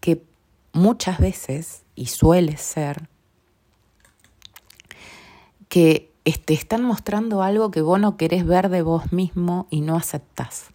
Que 0.00 0.24
muchas 0.72 1.18
veces, 1.18 1.81
y 1.94 2.06
suele 2.06 2.56
ser, 2.56 3.08
que 5.68 6.12
te 6.44 6.54
están 6.54 6.82
mostrando 6.84 7.42
algo 7.42 7.70
que 7.70 7.80
vos 7.82 7.98
no 7.98 8.16
querés 8.16 8.46
ver 8.46 8.68
de 8.68 8.82
vos 8.82 9.12
mismo 9.12 9.66
y 9.70 9.80
no 9.80 9.96
aceptás. 9.96 10.66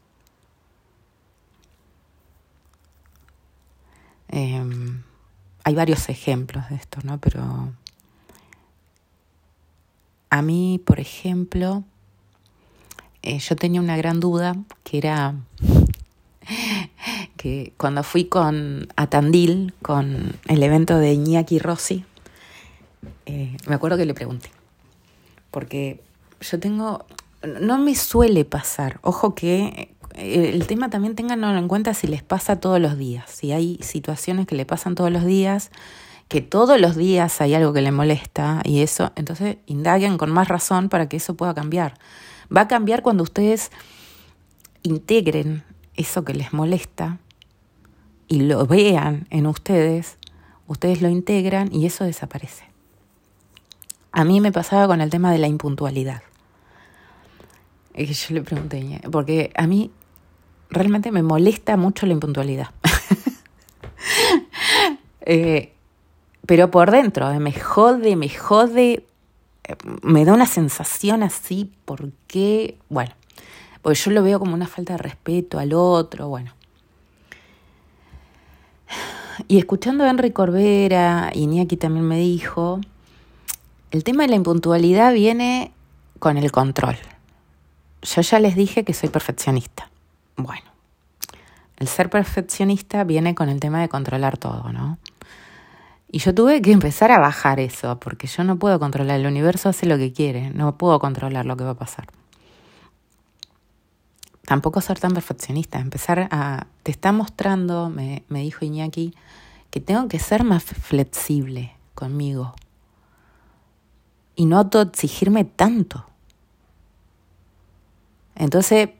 Em, 4.29 5.03
hay 5.63 5.75
varios 5.75 6.09
ejemplos 6.09 6.69
de 6.69 6.75
esto, 6.75 6.99
¿no? 7.03 7.17
Pero 7.19 7.71
a 10.29 10.41
mí, 10.41 10.81
por 10.85 10.99
ejemplo, 10.99 11.83
eh, 13.21 13.39
yo 13.39 13.55
tenía 13.55 13.81
una 13.81 13.97
gran 13.97 14.19
duda 14.19 14.55
que 14.83 14.97
era 14.97 15.35
que 17.37 17.73
cuando 17.77 18.03
fui 18.03 18.25
con 18.25 18.87
a 18.95 19.07
Tandil, 19.07 19.73
con 19.81 20.35
el 20.47 20.63
evento 20.63 20.97
de 20.97 21.13
Iñaki 21.13 21.59
Rossi, 21.59 22.03
eh, 23.25 23.55
me 23.67 23.75
acuerdo 23.75 23.97
que 23.97 24.05
le 24.05 24.13
pregunté, 24.13 24.49
porque 25.51 26.01
yo 26.41 26.59
tengo, 26.59 27.05
no 27.61 27.77
me 27.77 27.95
suele 27.95 28.43
pasar, 28.43 28.99
ojo 29.01 29.35
que 29.35 29.93
eh, 30.15 30.51
el 30.53 30.67
tema 30.67 30.89
también 30.89 31.15
tenganlo 31.15 31.55
en 31.55 31.67
cuenta 31.67 31.93
si 31.93 32.07
les 32.07 32.23
pasa 32.23 32.59
todos 32.59 32.81
los 32.81 32.97
días, 32.97 33.29
si 33.29 33.51
hay 33.51 33.77
situaciones 33.81 34.47
que 34.47 34.55
le 34.55 34.65
pasan 34.65 34.95
todos 34.95 35.11
los 35.11 35.23
días, 35.23 35.71
que 36.27 36.41
todos 36.41 36.79
los 36.81 36.95
días 36.95 37.39
hay 37.39 37.53
algo 37.53 37.71
que 37.71 37.81
le 37.81 37.91
molesta 37.91 38.61
y 38.65 38.81
eso, 38.81 39.11
entonces 39.15 39.57
indaguen 39.65 40.17
con 40.17 40.31
más 40.31 40.47
razón 40.47 40.89
para 40.89 41.07
que 41.07 41.17
eso 41.17 41.35
pueda 41.35 41.53
cambiar. 41.53 41.97
Va 42.55 42.61
a 42.61 42.67
cambiar 42.67 43.01
cuando 43.01 43.23
ustedes 43.23 43.71
integren 44.83 45.63
eso 45.95 46.23
que 46.23 46.33
les 46.33 46.53
molesta 46.53 47.19
y 48.27 48.41
lo 48.41 48.65
vean 48.65 49.27
en 49.29 49.47
ustedes, 49.47 50.17
ustedes 50.67 51.01
lo 51.01 51.09
integran 51.09 51.73
y 51.73 51.85
eso 51.85 52.03
desaparece. 52.03 52.65
A 54.11 54.23
mí 54.23 54.41
me 54.41 54.51
pasaba 54.51 54.87
con 54.87 55.01
el 55.01 55.09
tema 55.09 55.31
de 55.31 55.37
la 55.37 55.47
impuntualidad. 55.47 56.21
Y 57.95 58.05
yo 58.05 58.35
le 58.35 58.41
pregunté, 58.41 59.01
porque 59.11 59.51
a 59.55 59.65
mí 59.65 59.91
realmente 60.69 61.11
me 61.11 61.23
molesta 61.23 61.77
mucho 61.77 62.05
la 62.05 62.13
impuntualidad. 62.13 62.69
Eh, 65.29 65.73
pero 66.45 66.71
por 66.71 66.89
dentro, 66.89 67.29
eh, 67.29 67.39
me 67.39 67.51
jode, 67.51 68.15
me 68.15 68.29
jode, 68.29 69.05
eh, 69.65 69.75
me 70.01 70.23
da 70.23 70.33
una 70.33 70.45
sensación 70.45 71.21
así, 71.21 71.73
porque, 71.83 72.77
bueno, 72.87 73.11
porque 73.81 73.99
yo 73.99 74.11
lo 74.11 74.23
veo 74.23 74.39
como 74.39 74.53
una 74.53 74.67
falta 74.67 74.93
de 74.93 74.99
respeto 74.99 75.59
al 75.59 75.73
otro, 75.73 76.29
bueno. 76.29 76.53
Y 79.49 79.57
escuchando 79.57 80.03
a 80.03 80.09
Henry 80.09 80.31
Corbera, 80.31 81.31
y 81.33 81.47
Niaki 81.47 81.77
también 81.77 82.05
me 82.05 82.17
dijo, 82.17 82.81
el 83.91 84.03
tema 84.03 84.23
de 84.23 84.29
la 84.29 84.35
impuntualidad 84.35 85.13
viene 85.13 85.71
con 86.19 86.37
el 86.37 86.51
control. 86.51 86.97
Yo 88.01 88.21
ya 88.21 88.39
les 88.39 88.55
dije 88.55 88.83
que 88.83 88.93
soy 88.93 89.07
perfeccionista. 89.07 89.89
Bueno, 90.35 90.69
el 91.77 91.87
ser 91.87 92.09
perfeccionista 92.09 93.05
viene 93.05 93.35
con 93.35 93.47
el 93.47 93.61
tema 93.61 93.79
de 93.79 93.87
controlar 93.87 94.37
todo, 94.37 94.73
¿no? 94.73 94.97
Y 96.11 96.19
yo 96.19 96.35
tuve 96.35 96.61
que 96.61 96.73
empezar 96.73 97.11
a 97.11 97.19
bajar 97.19 97.61
eso, 97.61 97.99
porque 97.99 98.27
yo 98.27 98.43
no 98.43 98.57
puedo 98.57 98.79
controlar, 98.79 99.19
el 99.19 99.27
universo 99.27 99.69
hace 99.69 99.85
lo 99.85 99.97
que 99.97 100.11
quiere, 100.11 100.49
no 100.49 100.77
puedo 100.77 100.99
controlar 100.99 101.45
lo 101.45 101.55
que 101.55 101.63
va 101.63 101.71
a 101.71 101.75
pasar. 101.75 102.07
Tampoco 104.47 104.79
ser 104.79 104.97
tan 104.97 105.13
perfeccionista, 105.13 105.77
empezar 105.77 106.29
a... 106.31 106.67
Te 106.83 106.89
está 106.89 107.11
mostrando, 107.11 107.89
me, 107.89 108.23
dijo 108.29 108.63
Iñaki, 108.63 109.13
que 109.69 109.81
tengo 109.81 110.07
que 110.07 110.19
ser 110.19 110.45
más 110.45 110.63
flexible 110.63 111.75
conmigo 111.93 112.55
y 114.37 114.45
no 114.45 114.57
autoexigirme 114.59 115.43
tanto. 115.43 116.05
Entonces, 118.35 118.91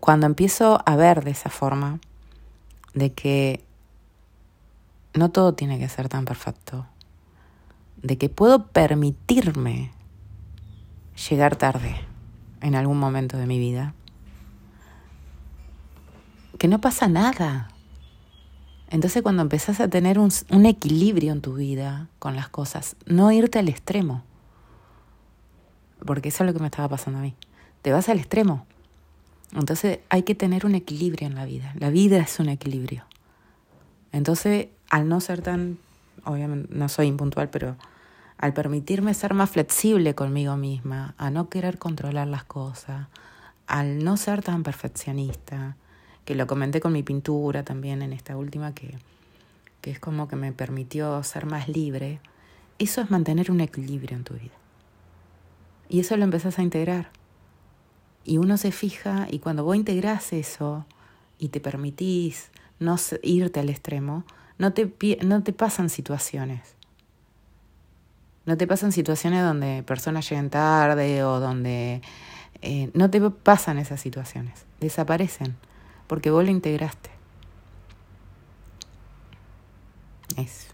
cuando 0.00 0.24
empiezo 0.24 0.80
a 0.86 0.96
ver 0.96 1.22
de 1.22 1.32
esa 1.32 1.50
forma, 1.50 2.00
de 2.94 3.12
que 3.12 3.62
no 5.12 5.30
todo 5.30 5.52
tiene 5.52 5.78
que 5.78 5.90
ser 5.90 6.08
tan 6.08 6.24
perfecto, 6.24 6.86
de 7.98 8.16
que 8.16 8.30
puedo 8.30 8.68
permitirme 8.68 9.92
llegar 11.28 11.56
tarde 11.56 12.07
en 12.60 12.74
algún 12.74 12.98
momento 12.98 13.36
de 13.36 13.46
mi 13.46 13.58
vida, 13.58 13.94
que 16.58 16.68
no 16.68 16.80
pasa 16.80 17.08
nada. 17.08 17.68
Entonces 18.90 19.22
cuando 19.22 19.42
empezás 19.42 19.80
a 19.80 19.88
tener 19.88 20.18
un, 20.18 20.30
un, 20.50 20.66
equilibrio 20.66 21.32
en 21.32 21.40
tu 21.40 21.54
vida 21.54 22.08
con 22.18 22.36
las 22.36 22.48
cosas, 22.48 22.96
no 23.06 23.30
irte 23.32 23.58
al 23.58 23.68
extremo, 23.68 24.22
porque 26.04 26.30
eso 26.30 26.44
es 26.44 26.48
lo 26.48 26.54
que 26.54 26.60
me 26.60 26.66
estaba 26.66 26.88
pasando 26.88 27.18
a 27.18 27.22
mí, 27.22 27.34
te 27.82 27.92
vas 27.92 28.08
al 28.08 28.18
extremo. 28.18 28.66
Entonces 29.54 30.00
hay 30.08 30.22
que 30.22 30.34
tener 30.34 30.66
un 30.66 30.74
equilibrio 30.74 31.26
en 31.26 31.34
la 31.34 31.44
vida, 31.44 31.72
la 31.78 31.90
vida 31.90 32.18
es 32.18 32.40
un 32.40 32.48
equilibrio. 32.48 33.04
Entonces 34.12 34.68
al 34.90 35.08
no 35.08 35.20
ser 35.20 35.42
tan, 35.42 35.78
obviamente 36.24 36.74
no 36.74 36.88
soy 36.88 37.06
impuntual, 37.06 37.50
pero 37.50 37.76
al 38.38 38.54
permitirme 38.54 39.14
ser 39.14 39.34
más 39.34 39.50
flexible 39.50 40.14
conmigo 40.14 40.56
misma, 40.56 41.14
a 41.18 41.30
no 41.30 41.48
querer 41.48 41.78
controlar 41.78 42.28
las 42.28 42.44
cosas, 42.44 43.08
al 43.66 44.04
no 44.04 44.16
ser 44.16 44.42
tan 44.42 44.62
perfeccionista, 44.62 45.76
que 46.24 46.34
lo 46.34 46.46
comenté 46.46 46.80
con 46.80 46.92
mi 46.92 47.02
pintura 47.02 47.64
también 47.64 48.00
en 48.02 48.12
esta 48.12 48.36
última, 48.36 48.74
que, 48.74 48.96
que 49.80 49.90
es 49.90 49.98
como 49.98 50.28
que 50.28 50.36
me 50.36 50.52
permitió 50.52 51.22
ser 51.24 51.46
más 51.46 51.68
libre, 51.68 52.20
eso 52.78 53.00
es 53.00 53.10
mantener 53.10 53.50
un 53.50 53.60
equilibrio 53.60 54.16
en 54.16 54.24
tu 54.24 54.34
vida. 54.34 54.54
Y 55.88 56.00
eso 56.00 56.16
lo 56.16 56.24
empezás 56.24 56.58
a 56.58 56.62
integrar. 56.62 57.10
Y 58.24 58.38
uno 58.38 58.56
se 58.56 58.72
fija 58.72 59.26
y 59.30 59.38
cuando 59.38 59.64
vos 59.64 59.74
integrás 59.74 60.32
eso 60.32 60.84
y 61.38 61.48
te 61.48 61.60
permitís 61.60 62.50
no 62.78 62.96
irte 63.22 63.58
al 63.58 63.70
extremo, 63.70 64.24
no 64.58 64.72
te, 64.72 64.92
no 65.24 65.42
te 65.42 65.52
pasan 65.52 65.88
situaciones. 65.88 66.77
No 68.48 68.56
te 68.56 68.66
pasan 68.66 68.92
situaciones 68.92 69.42
donde 69.42 69.82
personas 69.82 70.28
lleguen 70.28 70.48
tarde 70.48 71.22
o 71.22 71.38
donde... 71.38 72.00
Eh, 72.62 72.90
no 72.94 73.08
te 73.10 73.20
pasan 73.30 73.78
esas 73.78 74.00
situaciones. 74.00 74.64
Desaparecen 74.80 75.54
porque 76.08 76.30
vos 76.30 76.44
lo 76.44 76.50
integraste. 76.50 77.10
Es. 80.36 80.68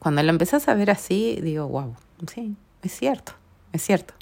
Cuando 0.00 0.22
lo 0.22 0.30
empezás 0.30 0.68
a 0.68 0.74
ver 0.74 0.90
así, 0.90 1.38
digo, 1.42 1.68
wow, 1.68 1.94
sí, 2.32 2.56
es 2.82 2.92
cierto, 2.96 3.32
es 3.72 3.82
cierto. 3.82 4.14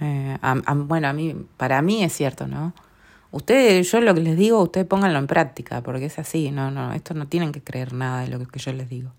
Eh, 0.00 0.38
bueno, 0.74 1.08
a 1.08 1.12
mí, 1.12 1.36
para 1.56 1.82
mí 1.82 2.02
es 2.02 2.12
cierto, 2.12 2.46
¿no? 2.46 2.72
Ustedes, 3.30 3.90
yo 3.90 4.00
lo 4.00 4.14
que 4.14 4.20
les 4.20 4.36
digo, 4.36 4.62
ustedes 4.62 4.86
pónganlo 4.86 5.18
en 5.18 5.26
práctica, 5.26 5.82
porque 5.82 6.06
es 6.06 6.18
así, 6.18 6.50
no, 6.50 6.70
no, 6.70 6.92
esto 6.92 7.12
no 7.14 7.26
tienen 7.26 7.52
que 7.52 7.62
creer 7.62 7.92
nada 7.92 8.22
de 8.22 8.28
lo 8.28 8.38
que 8.46 8.58
yo 8.58 8.72
les 8.72 8.88
digo. 8.88 9.12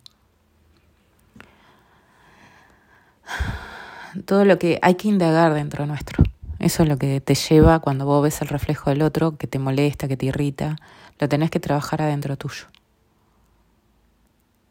Todo 4.25 4.45
lo 4.45 4.57
que 4.57 4.79
hay 4.81 4.95
que 4.95 5.07
indagar 5.07 5.53
dentro 5.53 5.85
nuestro. 5.85 6.23
Eso 6.59 6.83
es 6.83 6.89
lo 6.89 6.97
que 6.97 7.21
te 7.21 7.35
lleva 7.35 7.79
cuando 7.79 8.05
vos 8.05 8.23
ves 8.23 8.41
el 8.41 8.47
reflejo 8.47 8.89
del 8.89 9.01
otro, 9.01 9.37
que 9.37 9.47
te 9.47 9.59
molesta, 9.59 10.07
que 10.07 10.17
te 10.17 10.25
irrita, 10.25 10.75
lo 11.19 11.29
tenés 11.29 11.51
que 11.51 11.59
trabajar 11.59 12.01
adentro 12.01 12.35
tuyo. 12.35 12.65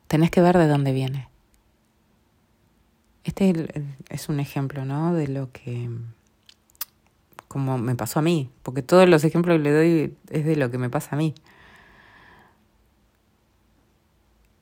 Tenés 0.09 0.31
que 0.31 0.41
ver 0.41 0.59
de 0.59 0.67
dónde 0.67 0.93
viene. 0.93 1.29
Este 3.25 3.93
es 4.09 4.29
un 4.29 4.41
ejemplo, 4.41 4.85
¿no? 4.85 5.15
De 5.15 5.29
lo 5.29 5.51
que 5.51 5.91
como 7.49 7.79
me 7.79 7.95
pasó 7.95 8.19
a 8.19 8.23
mí, 8.23 8.51
porque 8.63 8.83
todos 8.83 9.09
los 9.09 9.25
ejemplos 9.25 9.57
que 9.57 9.63
le 9.63 9.73
doy 9.73 10.17
es 10.31 10.45
de 10.45 10.57
lo 10.57 10.71
que 10.71 10.79
me 10.79 10.91
pasa 10.91 11.17
a 11.17 11.19
mí. 11.19 11.35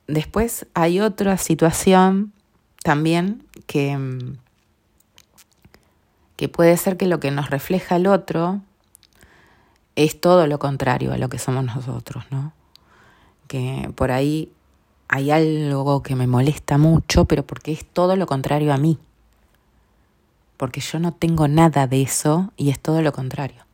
Después 0.07 0.67
hay 0.75 1.01
otra 1.01 1.37
situación 1.39 2.33
también 2.85 3.45
que, 3.67 3.99
que 6.37 6.49
puede 6.49 6.77
ser 6.77 6.97
que 6.97 7.07
lo 7.07 7.19
que 7.19 7.33
nos 7.33 7.51
refleja 7.51 7.97
el 7.97 8.07
otro 8.07 8.61
es 9.97 10.21
todo 10.21 10.47
lo 10.47 10.61
contrario 10.61 11.13
a 11.13 11.19
lo 11.19 11.29
que 11.29 11.41
somos 11.41 11.65
nosotros, 11.65 12.25
¿no? 12.31 12.53
Que 13.49 13.91
por 13.97 14.13
ahí 14.13 14.53
hay 15.09 15.33
algo 15.33 16.05
que 16.05 16.15
me 16.15 16.29
molesta 16.29 16.79
mucho, 16.79 17.25
pero 17.25 17.45
porque 17.45 17.73
es 17.73 17.85
todo 17.85 18.15
lo 18.15 18.27
contrario 18.27 18.73
a 18.73 18.77
mí 18.77 19.01
porque 20.57 20.81
yo 20.81 20.99
no 20.99 21.13
tengo 21.13 21.49
nada 21.49 21.87
de 21.87 22.03
eso 22.03 22.53
y 22.57 22.71
es 22.71 22.81
todo 22.81 23.03
lo 23.03 23.13
contrario. 23.13 23.65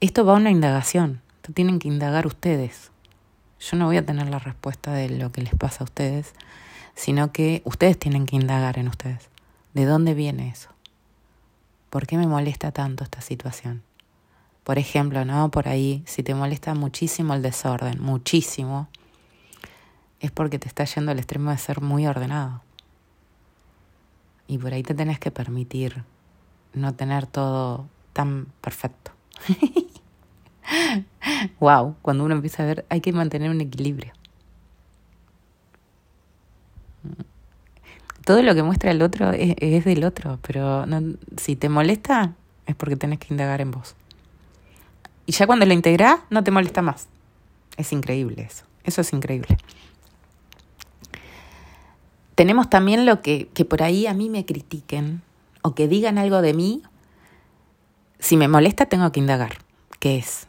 Esto 0.00 0.24
va 0.24 0.34
a 0.34 0.36
una 0.36 0.50
indagación, 0.50 1.22
tienen 1.54 1.78
que 1.78 1.88
indagar 1.88 2.26
ustedes. 2.26 2.90
Yo 3.58 3.76
no 3.76 3.86
voy 3.86 3.96
a 3.96 4.04
tener 4.04 4.28
la 4.28 4.38
respuesta 4.38 4.92
de 4.92 5.08
lo 5.08 5.32
que 5.32 5.42
les 5.42 5.54
pasa 5.54 5.78
a 5.80 5.84
ustedes, 5.84 6.34
sino 6.94 7.32
que 7.32 7.62
ustedes 7.64 7.98
tienen 7.98 8.26
que 8.26 8.36
indagar 8.36 8.78
en 8.78 8.88
ustedes. 8.88 9.28
¿De 9.72 9.84
dónde 9.84 10.14
viene 10.14 10.48
eso? 10.48 10.70
¿Por 11.90 12.06
qué 12.06 12.16
me 12.16 12.26
molesta 12.26 12.72
tanto 12.72 13.04
esta 13.04 13.20
situación? 13.20 13.82
Por 14.64 14.78
ejemplo, 14.78 15.24
¿no? 15.24 15.50
Por 15.50 15.68
ahí, 15.68 16.02
si 16.06 16.22
te 16.22 16.34
molesta 16.34 16.74
muchísimo 16.74 17.34
el 17.34 17.42
desorden, 17.42 18.00
muchísimo, 18.00 18.88
es 20.20 20.30
porque 20.30 20.58
te 20.58 20.68
está 20.68 20.84
yendo 20.84 21.12
al 21.12 21.18
extremo 21.18 21.50
de 21.50 21.58
ser 21.58 21.82
muy 21.82 22.06
ordenado. 22.06 22.62
Y 24.46 24.58
por 24.58 24.72
ahí 24.72 24.82
te 24.82 24.94
tenés 24.94 25.18
que 25.18 25.30
permitir 25.30 26.04
no 26.72 26.94
tener 26.94 27.26
todo 27.26 27.86
tan 28.12 28.46
perfecto. 28.60 29.12
wow, 31.60 31.96
cuando 32.00 32.24
uno 32.24 32.34
empieza 32.34 32.62
a 32.62 32.66
ver, 32.66 32.86
hay 32.88 33.00
que 33.00 33.12
mantener 33.12 33.50
un 33.50 33.60
equilibrio. 33.60 34.12
Todo 38.24 38.42
lo 38.42 38.54
que 38.54 38.62
muestra 38.62 38.90
el 38.90 39.02
otro 39.02 39.32
es, 39.32 39.84
del 39.84 40.04
otro, 40.04 40.38
pero 40.46 40.86
no, 40.86 41.16
si 41.36 41.56
te 41.56 41.68
molesta 41.68 42.34
es 42.66 42.74
porque 42.74 42.96
tenés 42.96 43.18
que 43.18 43.32
indagar 43.34 43.60
en 43.60 43.70
vos. 43.70 43.94
Y 45.26 45.32
ya 45.32 45.46
cuando 45.46 45.66
lo 45.66 45.74
integrás, 45.74 46.20
no 46.30 46.42
te 46.42 46.50
molesta 46.50 46.80
más. 46.80 47.08
Es 47.76 47.92
increíble 47.92 48.42
eso. 48.42 48.64
Eso 48.84 49.02
es 49.02 49.12
increíble. 49.12 49.58
Tenemos 52.34 52.68
también 52.68 53.06
lo 53.06 53.20
que, 53.20 53.48
por 53.68 53.82
ahí 53.82 54.06
a 54.06 54.14
mí 54.14 54.28
me 54.30 54.44
critiquen 54.44 55.22
o 55.62 55.74
que 55.74 55.86
digan 55.86 56.18
algo 56.18 56.42
de 56.42 56.54
mí. 56.54 56.82
Si 58.18 58.36
me 58.36 58.48
molesta, 58.48 58.86
tengo 58.86 59.10
que 59.12 59.20
indagar. 59.20 59.58
¿Qué 59.98 60.18
es? 60.18 60.48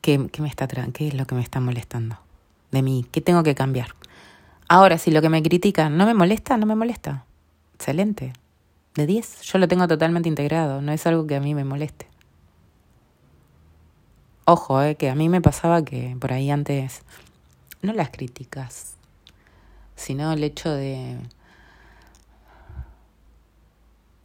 ¿Qué, 0.00 0.28
qué 0.30 0.42
me 0.42 0.48
está 0.48 0.66
¿Qué 0.66 1.08
es 1.08 1.14
lo 1.14 1.26
que 1.26 1.34
me 1.34 1.42
está 1.42 1.60
molestando 1.60 2.18
de 2.70 2.82
mí? 2.82 3.06
¿Qué 3.10 3.20
tengo 3.20 3.42
que 3.42 3.54
cambiar? 3.54 3.94
Ahora, 4.72 4.98
si 4.98 5.10
lo 5.10 5.20
que 5.20 5.28
me 5.28 5.42
critican 5.42 5.96
no 5.96 6.06
me 6.06 6.14
molesta, 6.14 6.56
no 6.56 6.64
me 6.64 6.76
molesta. 6.76 7.24
Excelente. 7.74 8.32
De 8.94 9.04
10. 9.04 9.42
Yo 9.42 9.58
lo 9.58 9.66
tengo 9.66 9.88
totalmente 9.88 10.28
integrado. 10.28 10.80
No 10.80 10.92
es 10.92 11.04
algo 11.08 11.26
que 11.26 11.34
a 11.34 11.40
mí 11.40 11.56
me 11.56 11.64
moleste. 11.64 12.06
Ojo, 14.44 14.80
eh, 14.80 14.94
que 14.94 15.10
a 15.10 15.16
mí 15.16 15.28
me 15.28 15.40
pasaba 15.40 15.84
que 15.84 16.16
por 16.20 16.32
ahí 16.32 16.52
antes, 16.52 17.02
no 17.82 17.92
las 17.92 18.10
críticas, 18.10 18.94
sino 19.96 20.30
el 20.32 20.44
hecho 20.44 20.70
de... 20.70 21.18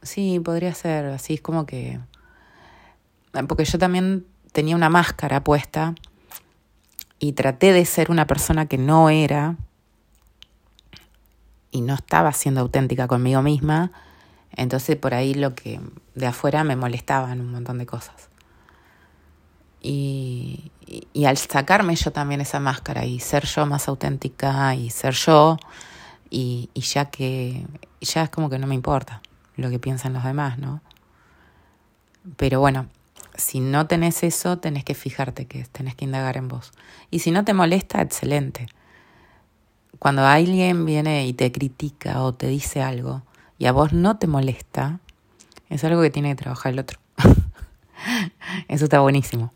Sí, 0.02 0.38
podría 0.38 0.74
ser 0.74 1.06
así, 1.06 1.34
es 1.34 1.40
como 1.40 1.66
que... 1.66 1.98
Porque 3.48 3.64
yo 3.64 3.80
también 3.80 4.24
tenía 4.52 4.76
una 4.76 4.90
máscara 4.90 5.42
puesta 5.42 5.96
y 7.18 7.32
traté 7.32 7.72
de 7.72 7.84
ser 7.84 8.12
una 8.12 8.28
persona 8.28 8.66
que 8.66 8.78
no 8.78 9.10
era 9.10 9.56
y 11.76 11.80
no 11.80 11.94
estaba 11.94 12.32
siendo 12.32 12.60
auténtica 12.62 13.06
conmigo 13.06 13.42
misma, 13.42 13.92
entonces 14.52 14.96
por 14.96 15.14
ahí 15.14 15.34
lo 15.34 15.54
que 15.54 15.80
de 16.14 16.26
afuera 16.26 16.64
me 16.64 16.76
molestaban 16.76 17.40
un 17.40 17.52
montón 17.52 17.78
de 17.78 17.86
cosas. 17.86 18.30
Y, 19.82 20.72
al 21.26 21.36
sacarme 21.36 21.94
yo 21.96 22.12
también 22.12 22.40
esa 22.40 22.60
máscara 22.60 23.04
y 23.04 23.20
ser 23.20 23.44
yo 23.46 23.66
más 23.66 23.88
auténtica 23.88 24.74
y 24.74 24.90
ser 24.90 25.14
yo, 25.14 25.58
y, 26.30 26.70
y 26.74 26.80
ya 26.80 27.06
que 27.06 27.66
ya 28.00 28.22
es 28.22 28.30
como 28.30 28.50
que 28.50 28.58
no 28.58 28.66
me 28.66 28.74
importa 28.74 29.20
lo 29.56 29.70
que 29.70 29.78
piensan 29.78 30.12
los 30.12 30.24
demás, 30.24 30.58
¿no? 30.58 30.80
Pero 32.36 32.60
bueno, 32.60 32.88
si 33.36 33.60
no 33.60 33.86
tenés 33.86 34.22
eso, 34.22 34.58
tenés 34.58 34.84
que 34.84 34.94
fijarte 34.94 35.46
que 35.46 35.64
tenés 35.64 35.94
que 35.94 36.04
indagar 36.04 36.36
en 36.36 36.48
vos. 36.48 36.72
Y 37.10 37.20
si 37.20 37.30
no 37.30 37.44
te 37.44 37.54
molesta, 37.54 38.00
excelente. 38.00 38.66
Cuando 39.98 40.24
alguien 40.24 40.84
viene 40.84 41.26
y 41.26 41.32
te 41.32 41.52
critica 41.52 42.22
o 42.22 42.34
te 42.34 42.48
dice 42.48 42.82
algo 42.82 43.22
y 43.58 43.66
a 43.66 43.72
vos 43.72 43.92
no 43.92 44.18
te 44.18 44.26
molesta, 44.26 45.00
es 45.68 45.84
algo 45.84 46.02
que 46.02 46.10
tiene 46.10 46.30
que 46.30 46.42
trabajar 46.42 46.72
el 46.72 46.78
otro. 46.78 46.98
eso 48.68 48.84
está 48.84 49.00
buenísimo. 49.00 49.52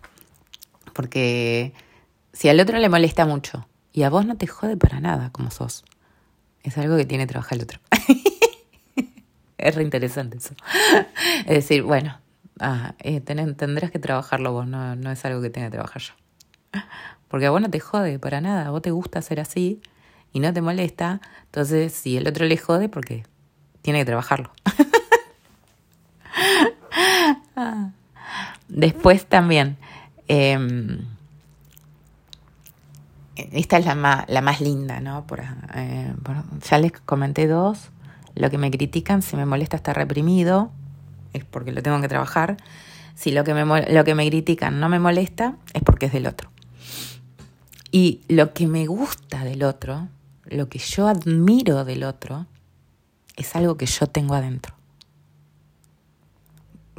Porque 0.95 1.73
si 2.33 2.49
al 2.49 2.61
otro 2.61 2.79
le 2.79 2.89
molesta 2.89 3.27
mucho 3.27 3.67
y 3.93 4.03
a 4.03 4.11
vos 4.11 4.25
no 4.25 4.37
te 4.37 4.47
jode 4.47 4.77
para 4.77 5.01
nada 5.01 5.31
como 5.31 5.51
sos, 5.51 5.85
es 6.63 6.77
algo 6.79 6.97
que 6.97 7.05
tiene 7.05 7.25
que 7.25 7.33
trabajar 7.33 7.59
el 7.59 7.65
otro. 7.65 7.81
es 9.59 9.75
re 9.75 9.83
interesante 9.83 10.39
eso. 10.39 10.55
es 11.41 11.55
decir, 11.55 11.83
bueno, 11.83 12.19
ah, 12.61 12.95
eh, 13.01 13.21
tendrás 13.21 13.91
que 13.91 13.99
trabajarlo 13.99 14.53
vos, 14.53 14.67
no, 14.67 14.97
no 14.97 15.11
es 15.11 15.25
algo 15.25 15.43
que 15.43 15.51
tenga 15.51 15.69
que 15.69 15.73
trabajar 15.73 16.03
yo. 16.03 16.15
Porque 17.29 17.47
a 17.47 17.51
vos 17.51 17.61
no 17.61 17.71
te 17.71 17.81
jode 17.81 18.19
para 18.19 18.41
nada, 18.41 18.67
a 18.67 18.71
vos 18.71 18.83
te 18.83 18.91
gusta 18.91 19.23
ser 19.23 19.41
así 19.41 19.81
y 20.33 20.41
no 20.41 20.53
te 20.53 20.61
molesta, 20.61 21.21
entonces 21.45 21.93
si 21.93 22.17
el 22.17 22.29
otro 22.29 22.47
le 22.47 22.57
jode, 22.57 22.89
porque 22.89 23.25
tiene 23.83 24.01
que 24.01 24.05
trabajarlo. 24.05 24.51
Después 28.69 29.27
también, 29.27 29.77
Em, 30.33 31.07
esta 33.35 33.79
es 33.79 33.85
la 33.85 33.97
más, 33.97 34.29
la 34.29 34.43
más 34.43 34.61
linda, 34.61 35.01
¿no? 35.01 35.27
Eh, 35.75 36.15
ya 36.71 36.79
les 36.79 36.93
comenté 36.93 37.49
dos. 37.49 37.91
Lo 38.37 38.49
que 38.49 38.57
me 38.57 38.71
critican, 38.71 39.23
si 39.23 39.35
me 39.35 39.45
molesta 39.45 39.77
estar 39.77 39.97
reprimido, 39.97 40.71
es 41.33 41.45
porque 41.45 41.73
lo 41.73 41.83
tengo 41.83 42.01
que 42.01 42.07
trabajar. 42.07 42.59
Si 43.17 43.33
lo 43.33 43.43
que 43.43 43.55
me, 43.55 43.93
lo 43.93 44.05
que 44.05 44.15
me 44.15 44.25
critican 44.29 44.79
no 44.79 44.89
me 44.89 45.01
molesta, 45.01 45.57
es 45.75 45.83
porque 45.83 46.07
es 46.07 46.13
del 46.13 46.29
otro. 46.29 46.49
Y 47.91 48.21
lo 48.29 48.53
que 48.53 48.69
me 48.69 48.87
gusta 48.87 49.43
del 49.43 49.65
otro, 49.65 50.07
lo 50.51 50.69
que 50.69 50.79
yo 50.79 51.09
admiro 51.09 51.85
del 51.85 52.05
otro, 52.05 52.47
es 53.37 53.57
algo 53.57 53.77
que 53.77 53.87
yo 53.87 54.07
tengo 54.07 54.35
adentro 54.35 54.75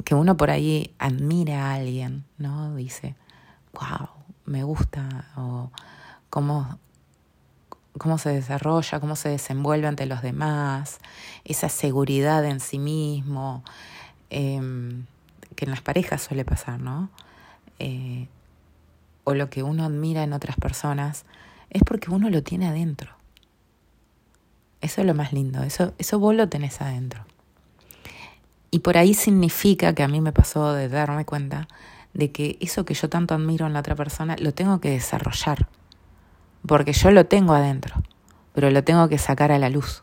que 0.02 0.14
uno 0.14 0.36
por 0.36 0.50
ahí 0.50 0.94
admira 0.98 1.70
a 1.70 1.74
alguien, 1.74 2.24
¿no? 2.38 2.74
Dice, 2.74 3.14
wow, 3.72 4.08
me 4.44 4.64
gusta, 4.64 5.30
o 5.36 5.70
cómo, 6.30 6.78
cómo 7.98 8.18
se 8.18 8.30
desarrolla, 8.30 9.00
cómo 9.00 9.16
se 9.16 9.28
desenvuelve 9.28 9.86
ante 9.86 10.06
los 10.06 10.22
demás, 10.22 10.98
esa 11.44 11.68
seguridad 11.68 12.44
en 12.44 12.60
sí 12.60 12.78
mismo, 12.78 13.64
em, 14.30 15.06
que 15.56 15.64
en 15.64 15.70
las 15.70 15.82
parejas 15.82 16.22
suele 16.22 16.44
pasar, 16.44 16.80
¿no? 16.80 17.10
Eh, 17.78 18.28
o 19.24 19.34
lo 19.34 19.50
que 19.50 19.62
uno 19.62 19.84
admira 19.84 20.22
en 20.24 20.32
otras 20.32 20.56
personas, 20.56 21.24
es 21.70 21.82
porque 21.84 22.10
uno 22.10 22.28
lo 22.28 22.42
tiene 22.42 22.66
adentro. 22.68 23.14
Eso 24.82 25.00
es 25.00 25.06
lo 25.06 25.14
más 25.14 25.32
lindo, 25.32 25.62
eso, 25.62 25.94
eso 25.98 26.18
vos 26.18 26.34
lo 26.34 26.48
tenés 26.48 26.80
adentro. 26.80 27.24
Y 28.72 28.80
por 28.80 28.98
ahí 28.98 29.14
significa 29.14 29.94
que 29.94 30.02
a 30.02 30.08
mí 30.08 30.20
me 30.20 30.32
pasó 30.32 30.72
de 30.72 30.88
darme 30.88 31.24
cuenta 31.24 31.68
de 32.14 32.32
que 32.32 32.58
eso 32.60 32.84
que 32.84 32.94
yo 32.94 33.08
tanto 33.08 33.34
admiro 33.34 33.66
en 33.66 33.74
la 33.74 33.80
otra 33.80 33.94
persona 33.94 34.34
lo 34.38 34.52
tengo 34.52 34.80
que 34.80 34.90
desarrollar. 34.90 35.68
Porque 36.66 36.92
yo 36.92 37.10
lo 37.12 37.26
tengo 37.26 37.54
adentro, 37.54 38.02
pero 38.54 38.70
lo 38.70 38.82
tengo 38.82 39.08
que 39.08 39.18
sacar 39.18 39.52
a 39.52 39.58
la 39.58 39.68
luz. 39.68 40.02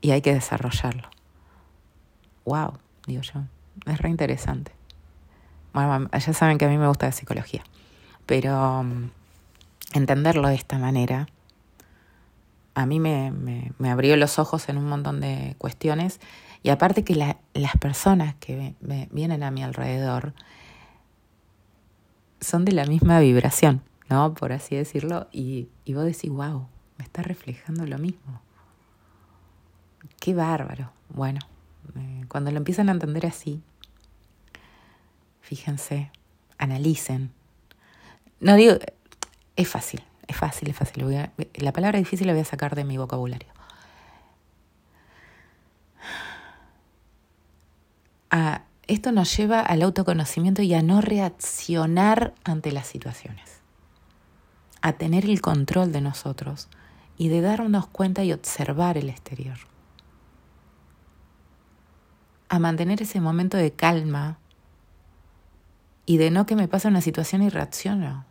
Y 0.00 0.10
hay 0.10 0.20
que 0.20 0.34
desarrollarlo. 0.34 1.08
¡Wow! 2.44 2.74
Digo 3.06 3.22
yo. 3.22 3.44
Es 3.86 3.98
re 3.98 4.10
interesante. 4.10 4.72
Bueno, 5.72 6.10
ya 6.12 6.32
saben 6.32 6.58
que 6.58 6.66
a 6.66 6.68
mí 6.68 6.76
me 6.76 6.88
gusta 6.88 7.06
la 7.06 7.12
psicología. 7.12 7.62
Pero 8.26 8.80
um, 8.80 9.10
entenderlo 9.94 10.48
de 10.48 10.56
esta 10.56 10.78
manera 10.78 11.28
a 12.78 12.86
mí 12.86 13.00
me, 13.00 13.32
me, 13.32 13.90
abrió 13.90 14.16
los 14.16 14.38
ojos 14.38 14.68
en 14.68 14.78
un 14.78 14.88
montón 14.88 15.20
de 15.20 15.56
cuestiones 15.58 16.20
y 16.62 16.68
aparte 16.68 17.02
que 17.02 17.16
las 17.16 17.76
personas 17.80 18.36
que 18.36 18.76
vienen 19.10 19.42
a 19.42 19.50
mi 19.50 19.64
alrededor 19.64 20.32
son 22.40 22.64
de 22.64 22.70
la 22.70 22.84
misma 22.84 23.18
vibración, 23.18 23.82
¿no? 24.08 24.32
Por 24.34 24.52
así 24.52 24.76
decirlo. 24.76 25.26
Y, 25.32 25.68
y 25.84 25.94
vos 25.94 26.04
decís, 26.04 26.30
wow, 26.30 26.68
me 26.98 27.04
está 27.04 27.22
reflejando 27.22 27.84
lo 27.84 27.98
mismo. 27.98 28.40
Qué 30.20 30.32
bárbaro. 30.32 30.92
Bueno, 31.08 31.40
eh, 31.96 32.26
cuando 32.28 32.52
lo 32.52 32.58
empiezan 32.58 32.90
a 32.90 32.92
entender 32.92 33.26
así, 33.26 33.60
fíjense, 35.40 36.12
analicen. 36.58 37.32
No 38.38 38.54
digo, 38.54 38.74
es 39.56 39.68
fácil, 39.68 40.04
es 40.28 40.36
fácil, 40.36 40.70
es 40.70 40.76
fácil. 40.76 41.04
la 41.54 41.72
palabra 41.72 41.98
difícil 41.98 42.26
la 42.26 42.34
voy 42.34 42.42
a 42.42 42.44
sacar 42.44 42.76
de 42.76 42.84
mi 42.84 42.96
vocabulario. 42.96 43.48
esto 48.86 49.12
nos 49.12 49.36
lleva 49.36 49.60
al 49.60 49.82
autoconocimiento 49.82 50.62
y 50.62 50.72
a 50.72 50.82
no 50.82 51.00
reaccionar 51.02 52.34
ante 52.42 52.72
las 52.72 52.86
situaciones, 52.86 53.60
a 54.80 54.94
tener 54.94 55.26
el 55.26 55.42
control 55.42 55.92
de 55.92 56.00
nosotros 56.00 56.68
y 57.18 57.28
de 57.28 57.42
darnos 57.42 57.86
cuenta 57.86 58.24
y 58.24 58.32
observar 58.32 58.96
el 58.96 59.10
exterior, 59.10 59.58
a 62.48 62.58
mantener 62.58 63.02
ese 63.02 63.20
momento 63.20 63.58
de 63.58 63.72
calma 63.72 64.38
y 66.06 66.16
de 66.16 66.30
no 66.30 66.46
que 66.46 66.56
me 66.56 66.66
pasa 66.66 66.88
una 66.88 67.02
situación 67.02 67.42
y 67.42 67.50
reacciono. 67.50 68.24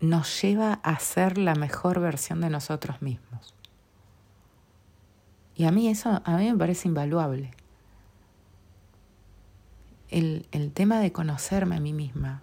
Nos 0.00 0.40
lleva 0.42 0.74
a 0.82 0.98
ser 0.98 1.38
la 1.38 1.54
mejor 1.54 2.00
versión 2.00 2.40
de 2.40 2.50
nosotros 2.50 3.02
mismos. 3.02 3.54
Y 5.54 5.64
a 5.64 5.72
mí 5.72 5.88
eso, 5.88 6.22
a 6.24 6.36
mí 6.36 6.50
me 6.50 6.56
parece 6.56 6.88
invaluable. 6.88 7.50
El, 10.08 10.46
el 10.52 10.72
tema 10.72 11.00
de 11.00 11.12
conocerme 11.12 11.76
a 11.76 11.80
mí 11.80 11.92
misma. 11.92 12.42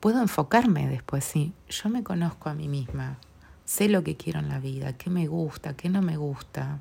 Puedo 0.00 0.20
enfocarme 0.20 0.86
después, 0.86 1.24
sí. 1.24 1.54
Yo 1.68 1.88
me 1.88 2.04
conozco 2.04 2.50
a 2.50 2.54
mí 2.54 2.68
misma. 2.68 3.18
Sé 3.64 3.88
lo 3.88 4.04
que 4.04 4.16
quiero 4.16 4.40
en 4.40 4.50
la 4.50 4.60
vida, 4.60 4.92
qué 4.92 5.08
me 5.08 5.26
gusta, 5.26 5.74
qué 5.74 5.88
no 5.88 6.02
me 6.02 6.18
gusta. 6.18 6.80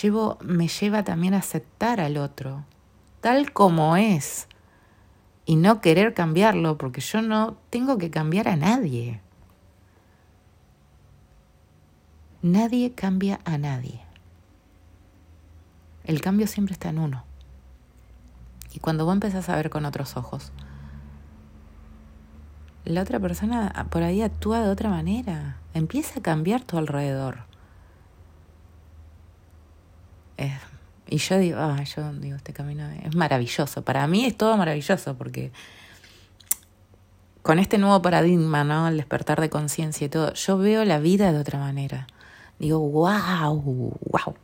Llevo, 0.00 0.38
me 0.40 0.68
lleva 0.68 1.04
también 1.04 1.34
a 1.34 1.38
aceptar 1.38 2.00
al 2.00 2.16
otro, 2.16 2.64
tal 3.20 3.52
como 3.52 3.98
es, 3.98 4.48
y 5.44 5.56
no 5.56 5.80
querer 5.80 6.14
cambiarlo, 6.14 6.78
porque 6.78 7.00
yo 7.00 7.22
no 7.22 7.56
tengo 7.70 7.98
que 7.98 8.10
cambiar 8.10 8.48
a 8.48 8.56
nadie. 8.56 9.20
Nadie 12.42 12.92
cambia 12.92 13.40
a 13.44 13.58
nadie. 13.58 14.02
El 16.04 16.20
cambio 16.20 16.46
siempre 16.46 16.72
está 16.72 16.88
en 16.88 16.98
uno. 16.98 17.24
Y 18.72 18.80
cuando 18.80 19.04
vos 19.04 19.14
empezás 19.14 19.48
a 19.48 19.56
ver 19.56 19.70
con 19.70 19.84
otros 19.84 20.16
ojos, 20.16 20.52
la 22.84 23.02
otra 23.02 23.20
persona 23.20 23.86
por 23.90 24.02
ahí 24.02 24.22
actúa 24.22 24.60
de 24.60 24.70
otra 24.70 24.90
manera. 24.90 25.58
Empieza 25.74 26.18
a 26.18 26.22
cambiar 26.22 26.62
tu 26.62 26.78
alrededor. 26.78 27.44
Y 31.08 31.18
yo 31.18 31.38
digo, 31.38 31.58
ah, 31.60 31.82
yo 31.82 32.12
digo, 32.14 32.36
este 32.36 32.52
camino 32.52 32.88
es 33.02 33.14
maravilloso. 33.14 33.82
Para 33.82 34.06
mí 34.06 34.24
es 34.24 34.36
todo 34.36 34.56
maravilloso 34.56 35.14
porque 35.14 35.52
con 37.42 37.58
este 37.58 37.78
nuevo 37.78 38.00
paradigma, 38.00 38.64
¿no? 38.64 38.88
El 38.88 38.96
despertar 38.96 39.40
de 39.40 39.50
conciencia 39.50 40.06
y 40.06 40.08
todo, 40.08 40.32
yo 40.34 40.58
veo 40.58 40.84
la 40.84 40.98
vida 40.98 41.32
de 41.32 41.38
otra 41.38 41.58
manera. 41.58 42.06
Digo, 42.58 42.78
wow, 42.78 43.60
wow. 43.60 44.34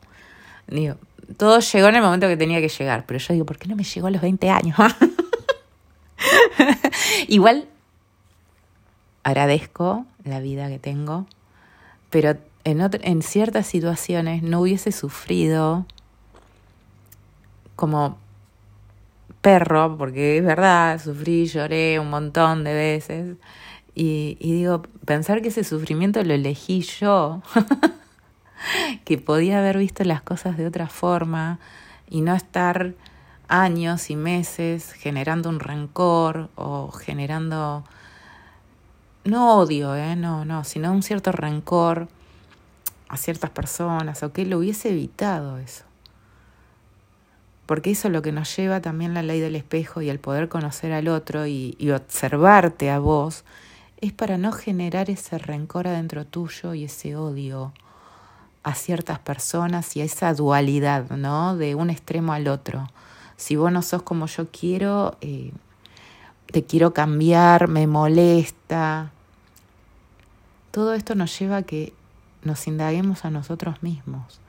Digo, 0.67 0.97
todo 1.37 1.61
llegó 1.61 1.89
en 1.89 1.97
el 1.97 2.03
momento 2.03 2.27
que 2.27 2.37
tenía 2.37 2.61
que 2.61 2.69
llegar, 2.69 3.07
pero 3.07 3.19
yo 3.19 3.35
digo, 3.35 3.47
¿por 3.47 3.59
qué 3.59 3.69
no 3.69 3.77
me 3.77 3.85
llegó 3.85 4.09
a 4.09 4.11
los 4.11 4.21
20 4.21 4.51
años? 4.51 4.77
Igual 7.29 7.69
agradezco 9.23 10.05
la 10.25 10.41
vida 10.41 10.69
que 10.69 10.79
tengo, 10.79 11.27
pero 12.11 12.37
en, 12.65 12.81
en 13.03 13.23
ciertas 13.23 13.67
situaciones 13.67 14.43
no 14.43 14.61
hubiese 14.61 14.91
sufrido 14.91 15.87
como 17.79 18.19
perro, 19.41 19.97
porque 19.97 20.39
es 20.39 20.45
verdad, 20.45 21.01
sufrí, 21.01 21.47
lloré 21.47 22.01
un 22.01 22.11
montón 22.11 22.65
de 22.65 22.75
veces. 22.75 23.37
Y, 23.95 24.37
digo, 24.41 24.83
pensar 25.05 25.43
que 25.43 25.49
ese 25.49 25.63
sufrimiento 25.63 26.21
lo 26.25 26.35
elegí 26.35 26.81
yo, 26.81 27.41
que 29.05 29.17
podía 29.19 29.61
haber 29.61 29.79
visto 29.79 30.03
las 30.03 30.23
cosas 30.23 30.57
de 30.57 30.67
otra 30.67 30.89
forma 30.89 31.61
y 32.11 32.21
no 32.21 32.35
estar 32.35 32.95
años 33.47 34.11
y 34.11 34.17
meses 34.17 34.93
generando 34.93 35.49
un 35.49 35.61
rencor 35.61 36.51
o 36.57 36.91
generando, 36.91 37.85
no 39.23 39.55
odio, 39.55 39.95
¿eh? 39.95 40.17
no, 40.17 40.45
no, 40.45 40.65
sino 40.65 40.91
un 40.91 41.05
cierto 41.05 41.31
rencor 41.31 42.09
a 43.09 43.17
ciertas 43.17 43.51
personas 43.51 44.25
o 44.25 44.33
que 44.33 44.45
lo 44.47 44.59
hubiese 44.59 44.91
evitado 44.91 45.59
eso 45.59 45.88
porque 47.69 47.91
eso 47.91 48.09
es 48.09 48.15
lo 48.15 48.23
que 48.23 48.33
nos 48.33 48.57
lleva 48.57 48.81
también 48.81 49.13
la 49.13 49.23
ley 49.23 49.41
del 49.41 49.55
espejo 49.55 50.01
y 50.01 50.09
el 50.09 50.19
poder 50.19 50.49
conocer 50.49 50.91
al 50.91 51.07
otro 51.07 51.47
y, 51.47 51.77
observarte 51.95 52.89
a 52.89 52.99
vos, 52.99 53.45
es 54.01 54.15
para 54.15 54.39
no 54.39 54.53
generar 54.53 55.11
ese 55.11 55.37
rencor 55.37 55.87
adentro 55.87 56.25
tuyo 56.25 56.73
y 56.73 56.85
ese 56.85 57.15
odio 57.15 57.75
a 58.63 58.75
ciertas 58.75 59.19
personas 59.19 59.95
y 59.97 60.01
a 60.01 60.05
esa 60.05 60.33
dualidad, 60.33 61.11
¿no? 61.11 61.59
De 61.59 61.75
un 61.75 61.91
extremo 61.91 62.33
al 62.33 62.49
otro. 62.49 62.89
Si 63.37 63.55
vos 63.55 63.71
no 63.71 63.83
sos 63.83 64.01
como 64.01 64.25
yo 64.29 64.47
quiero, 64.51 65.19
eh, 65.21 65.53
te 66.47 66.65
quiero 66.65 66.95
cambiar, 66.95 67.69
me 67.69 67.87
molesta. 67.87 69.13
Todo 70.71 70.95
esto 70.95 71.15
nos 71.15 71.39
lleva 71.39 71.59
a 71.59 71.63
que 71.65 71.93
nos 72.45 72.67
indaguemos 72.67 73.27
a 73.27 73.31
nosotros 73.31 73.83
mismos 73.83 74.41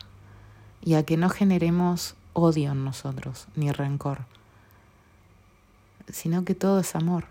y 0.82 0.94
a 0.94 1.04
que 1.04 1.18
no 1.18 1.30
generemos 1.30 2.16
odio 2.42 2.72
en 2.72 2.84
nosotros, 2.84 3.48
ni 3.56 3.72
rencor, 3.72 4.26
sino 6.08 6.46
que 6.46 6.56
todo 6.56 6.80
es 6.80 6.96
amor. 6.96 7.26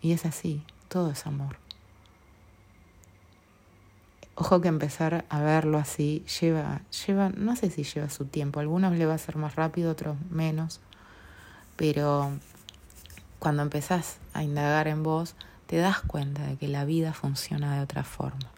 Y 0.00 0.12
es 0.12 0.24
así, 0.24 0.62
todo 0.88 1.10
es 1.10 1.26
amor. 1.26 1.58
Ojo 4.36 4.60
que 4.60 4.68
empezar 4.68 5.24
a 5.28 5.40
verlo 5.40 5.78
así 5.78 6.24
lleva, 6.40 6.80
lleva, 7.06 7.28
no 7.28 7.54
sé 7.54 7.70
si 7.70 7.84
lleva 7.84 8.08
su 8.10 8.24
tiempo, 8.24 8.58
a 8.58 8.62
algunos 8.62 8.96
le 8.96 9.06
va 9.06 9.14
a 9.14 9.18
ser 9.18 9.36
más 9.36 9.54
rápido, 9.54 9.92
otros 9.92 10.16
menos, 10.28 10.80
pero 11.76 12.32
cuando 13.38 13.62
empezás 13.62 14.18
a 14.32 14.42
indagar 14.42 14.88
en 14.88 15.04
vos, 15.04 15.36
te 15.66 15.76
das 15.76 16.00
cuenta 16.00 16.46
de 16.46 16.56
que 16.56 16.66
la 16.66 16.84
vida 16.84 17.12
funciona 17.12 17.76
de 17.76 17.82
otra 17.82 18.02
forma. 18.02 18.50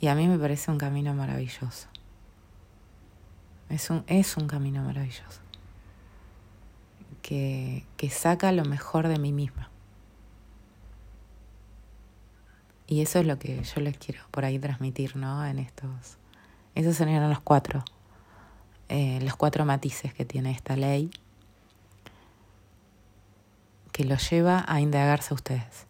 Y 0.00 0.06
a 0.06 0.14
mí 0.14 0.26
me 0.26 0.38
parece 0.38 0.70
un 0.70 0.78
camino 0.78 1.12
maravilloso. 1.12 1.88
Es 3.68 3.90
un, 3.90 4.04
es 4.06 4.36
un 4.36 4.46
camino 4.46 4.82
maravilloso. 4.82 5.40
Que, 7.22 7.84
que 7.96 8.08
saca 8.08 8.52
lo 8.52 8.64
mejor 8.64 9.08
de 9.08 9.18
mí 9.18 9.32
misma. 9.32 9.70
Y 12.86 13.02
eso 13.02 13.18
es 13.18 13.26
lo 13.26 13.38
que 13.38 13.62
yo 13.62 13.80
les 13.82 13.98
quiero 13.98 14.22
por 14.30 14.46
ahí 14.46 14.58
transmitir, 14.58 15.16
¿no? 15.16 15.44
En 15.44 15.58
estos. 15.58 16.16
Esos 16.74 16.96
serían 16.96 17.28
los 17.28 17.40
cuatro. 17.40 17.84
Eh, 18.88 19.18
los 19.22 19.36
cuatro 19.36 19.66
matices 19.66 20.14
que 20.14 20.24
tiene 20.24 20.52
esta 20.52 20.74
ley. 20.74 21.10
Que 23.92 24.04
los 24.04 24.30
lleva 24.30 24.64
a 24.66 24.80
indagarse 24.80 25.34
a 25.34 25.36
ustedes. 25.36 25.86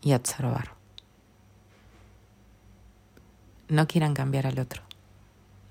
Y 0.00 0.12
a 0.12 0.16
observar. 0.16 0.72
No 3.68 3.86
quieran 3.86 4.14
cambiar 4.14 4.46
al 4.46 4.58
otro 4.58 4.82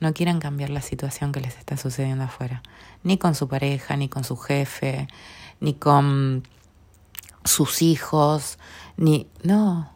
no 0.02 0.14
quieran 0.14 0.40
cambiar 0.40 0.72
la 0.72 0.82
situación 0.82 1.32
que 1.32 1.40
les 1.40 1.58
está 1.58 1.78
sucediendo 1.78 2.24
afuera, 2.24 2.64
ni 3.04 3.18
con 3.20 3.36
su 3.36 3.48
pareja, 3.48 3.96
ni 3.96 4.10
con 4.10 4.24
su 4.24 4.36
jefe, 4.36 5.08
ni 5.62 5.76
con 5.76 6.44
sus 7.46 7.82
hijos, 7.82 8.58
ni... 8.98 9.28
No. 9.44 9.90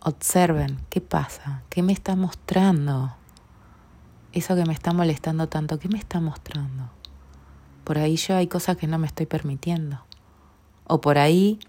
Observen 0.00 0.80
qué 0.88 1.00
pasa, 1.00 1.62
qué 1.68 1.82
me 1.82 1.92
está 1.92 2.16
mostrando. 2.16 3.14
Eso 4.32 4.56
que 4.56 4.64
me 4.64 4.72
está 4.72 4.92
molestando 4.92 5.48
tanto, 5.48 5.78
¿qué 5.78 5.88
me 5.88 5.98
está 5.98 6.18
mostrando? 6.18 6.90
Por 7.84 7.98
ahí 7.98 8.16
yo 8.16 8.36
hay 8.36 8.46
cosas 8.46 8.78
que 8.78 8.86
no 8.86 8.98
me 8.98 9.06
estoy 9.06 9.26
permitiendo. 9.26 10.02
O 10.86 11.00
por 11.00 11.18
ahí 11.18 11.60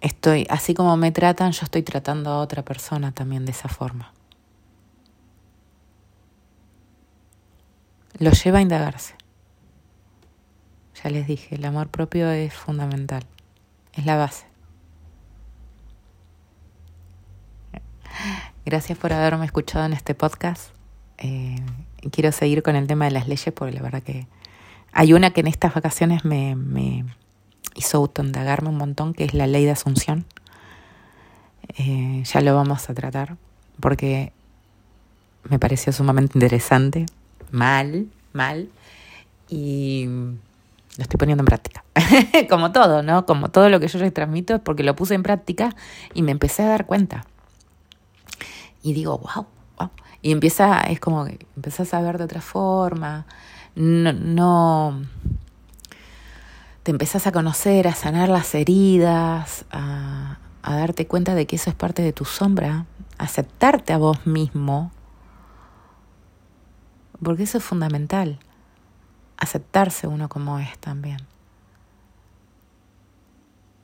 estoy, 0.00 0.46
así 0.48 0.72
como 0.72 0.96
me 0.96 1.12
tratan, 1.12 1.52
yo 1.52 1.64
estoy 1.64 1.82
tratando 1.82 2.30
a 2.30 2.38
otra 2.38 2.64
persona 2.64 3.12
también 3.12 3.44
de 3.44 3.52
esa 3.52 3.68
forma. 3.68 4.12
Lo 8.18 8.32
lleva 8.32 8.58
a 8.58 8.62
indagarse. 8.62 9.14
Ya 11.02 11.10
les 11.10 11.26
dije, 11.26 11.54
el 11.54 11.64
amor 11.64 11.88
propio 11.88 12.30
es 12.30 12.52
fundamental, 12.52 13.24
es 13.94 14.04
la 14.04 14.16
base. 14.16 14.46
Gracias 18.64 18.98
por 18.98 19.12
haberme 19.12 19.46
escuchado 19.46 19.86
en 19.86 19.92
este 19.92 20.14
podcast. 20.14 20.72
Eh, 21.18 21.56
quiero 22.10 22.32
seguir 22.32 22.62
con 22.62 22.76
el 22.76 22.86
tema 22.86 23.04
de 23.04 23.12
las 23.12 23.28
leyes 23.28 23.54
porque 23.54 23.74
la 23.74 23.82
verdad 23.82 24.02
que 24.02 24.26
hay 24.92 25.12
una 25.12 25.30
que 25.30 25.40
en 25.40 25.46
estas 25.46 25.74
vacaciones 25.74 26.24
me, 26.24 26.56
me 26.56 27.04
hizo 27.76 27.98
autoindagarme 27.98 28.68
un 28.70 28.76
montón, 28.76 29.14
que 29.14 29.24
es 29.24 29.34
la 29.34 29.46
ley 29.46 29.64
de 29.64 29.70
asunción. 29.70 30.26
Eh, 31.76 32.24
ya 32.24 32.40
lo 32.40 32.54
vamos 32.54 32.90
a 32.90 32.94
tratar 32.94 33.36
porque 33.78 34.32
me 35.44 35.58
pareció 35.58 35.92
sumamente 35.92 36.36
interesante 36.36 37.06
mal, 37.50 38.08
mal, 38.32 38.68
y 39.48 40.06
lo 40.06 41.02
estoy 41.02 41.16
poniendo 41.16 41.42
en 41.42 41.46
práctica. 41.46 41.84
Como 42.50 42.72
todo, 42.72 43.02
¿no? 43.02 43.24
Como 43.24 43.50
todo 43.50 43.68
lo 43.68 43.80
que 43.80 43.88
yo 43.88 43.98
les 43.98 44.12
transmito 44.12 44.56
es 44.56 44.60
porque 44.60 44.82
lo 44.82 44.96
puse 44.96 45.14
en 45.14 45.22
práctica 45.22 45.74
y 46.12 46.22
me 46.22 46.32
empecé 46.32 46.64
a 46.64 46.68
dar 46.68 46.86
cuenta. 46.86 47.24
Y 48.82 48.92
digo, 48.92 49.18
wow, 49.18 49.46
wow. 49.78 49.90
Y 50.22 50.32
empieza, 50.32 50.80
es 50.80 51.00
como 51.00 51.24
que 51.24 51.46
empezás 51.56 51.94
a 51.94 52.00
ver 52.00 52.18
de 52.18 52.24
otra 52.24 52.40
forma. 52.40 53.26
No, 53.76 54.12
no 54.12 55.02
te 56.82 56.90
empezás 56.90 57.26
a 57.26 57.32
conocer, 57.32 57.86
a 57.86 57.94
sanar 57.94 58.28
las 58.28 58.54
heridas, 58.54 59.66
a, 59.70 60.38
a 60.62 60.74
darte 60.74 61.06
cuenta 61.06 61.34
de 61.34 61.46
que 61.46 61.56
eso 61.56 61.70
es 61.70 61.76
parte 61.76 62.02
de 62.02 62.12
tu 62.12 62.24
sombra, 62.24 62.86
aceptarte 63.18 63.92
a 63.92 63.98
vos 63.98 64.26
mismo 64.26 64.90
porque 67.22 67.44
eso 67.44 67.58
es 67.58 67.64
fundamental, 67.64 68.38
aceptarse 69.36 70.06
uno 70.06 70.28
como 70.28 70.58
es 70.58 70.78
también. 70.78 71.18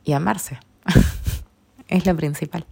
Y 0.03 0.13
amarse. 0.13 0.59
es 1.87 2.05
lo 2.05 2.15
principal. 2.15 2.65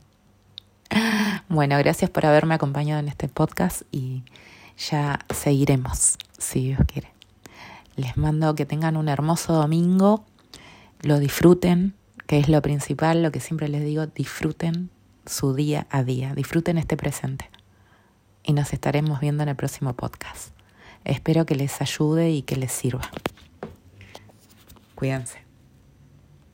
Bueno, 1.49 1.77
gracias 1.77 2.09
por 2.09 2.25
haberme 2.25 2.55
acompañado 2.55 2.99
en 2.99 3.07
este 3.07 3.27
podcast 3.27 3.83
y 3.91 4.23
ya 4.77 5.19
seguiremos, 5.33 6.17
si 6.37 6.65
Dios 6.67 6.79
quiere. 6.87 7.13
Les 7.95 8.17
mando 8.17 8.55
que 8.55 8.65
tengan 8.65 8.97
un 8.97 9.07
hermoso 9.07 9.53
domingo, 9.53 10.25
lo 11.01 11.19
disfruten, 11.19 11.95
que 12.27 12.39
es 12.39 12.49
lo 12.49 12.61
principal, 12.61 13.21
lo 13.21 13.31
que 13.31 13.39
siempre 13.39 13.67
les 13.67 13.83
digo, 13.83 14.07
disfruten 14.07 14.89
su 15.25 15.53
día 15.53 15.85
a 15.89 16.03
día, 16.03 16.33
disfruten 16.33 16.77
este 16.77 16.97
presente. 16.97 17.49
Y 18.43 18.53
nos 18.53 18.73
estaremos 18.73 19.19
viendo 19.19 19.43
en 19.43 19.49
el 19.49 19.55
próximo 19.55 19.93
podcast. 19.93 20.52
Espero 21.05 21.45
que 21.45 21.55
les 21.55 21.81
ayude 21.81 22.31
y 22.31 22.41
que 22.41 22.55
les 22.55 22.71
sirva. 22.71 23.09
Cuídense. 24.95 25.42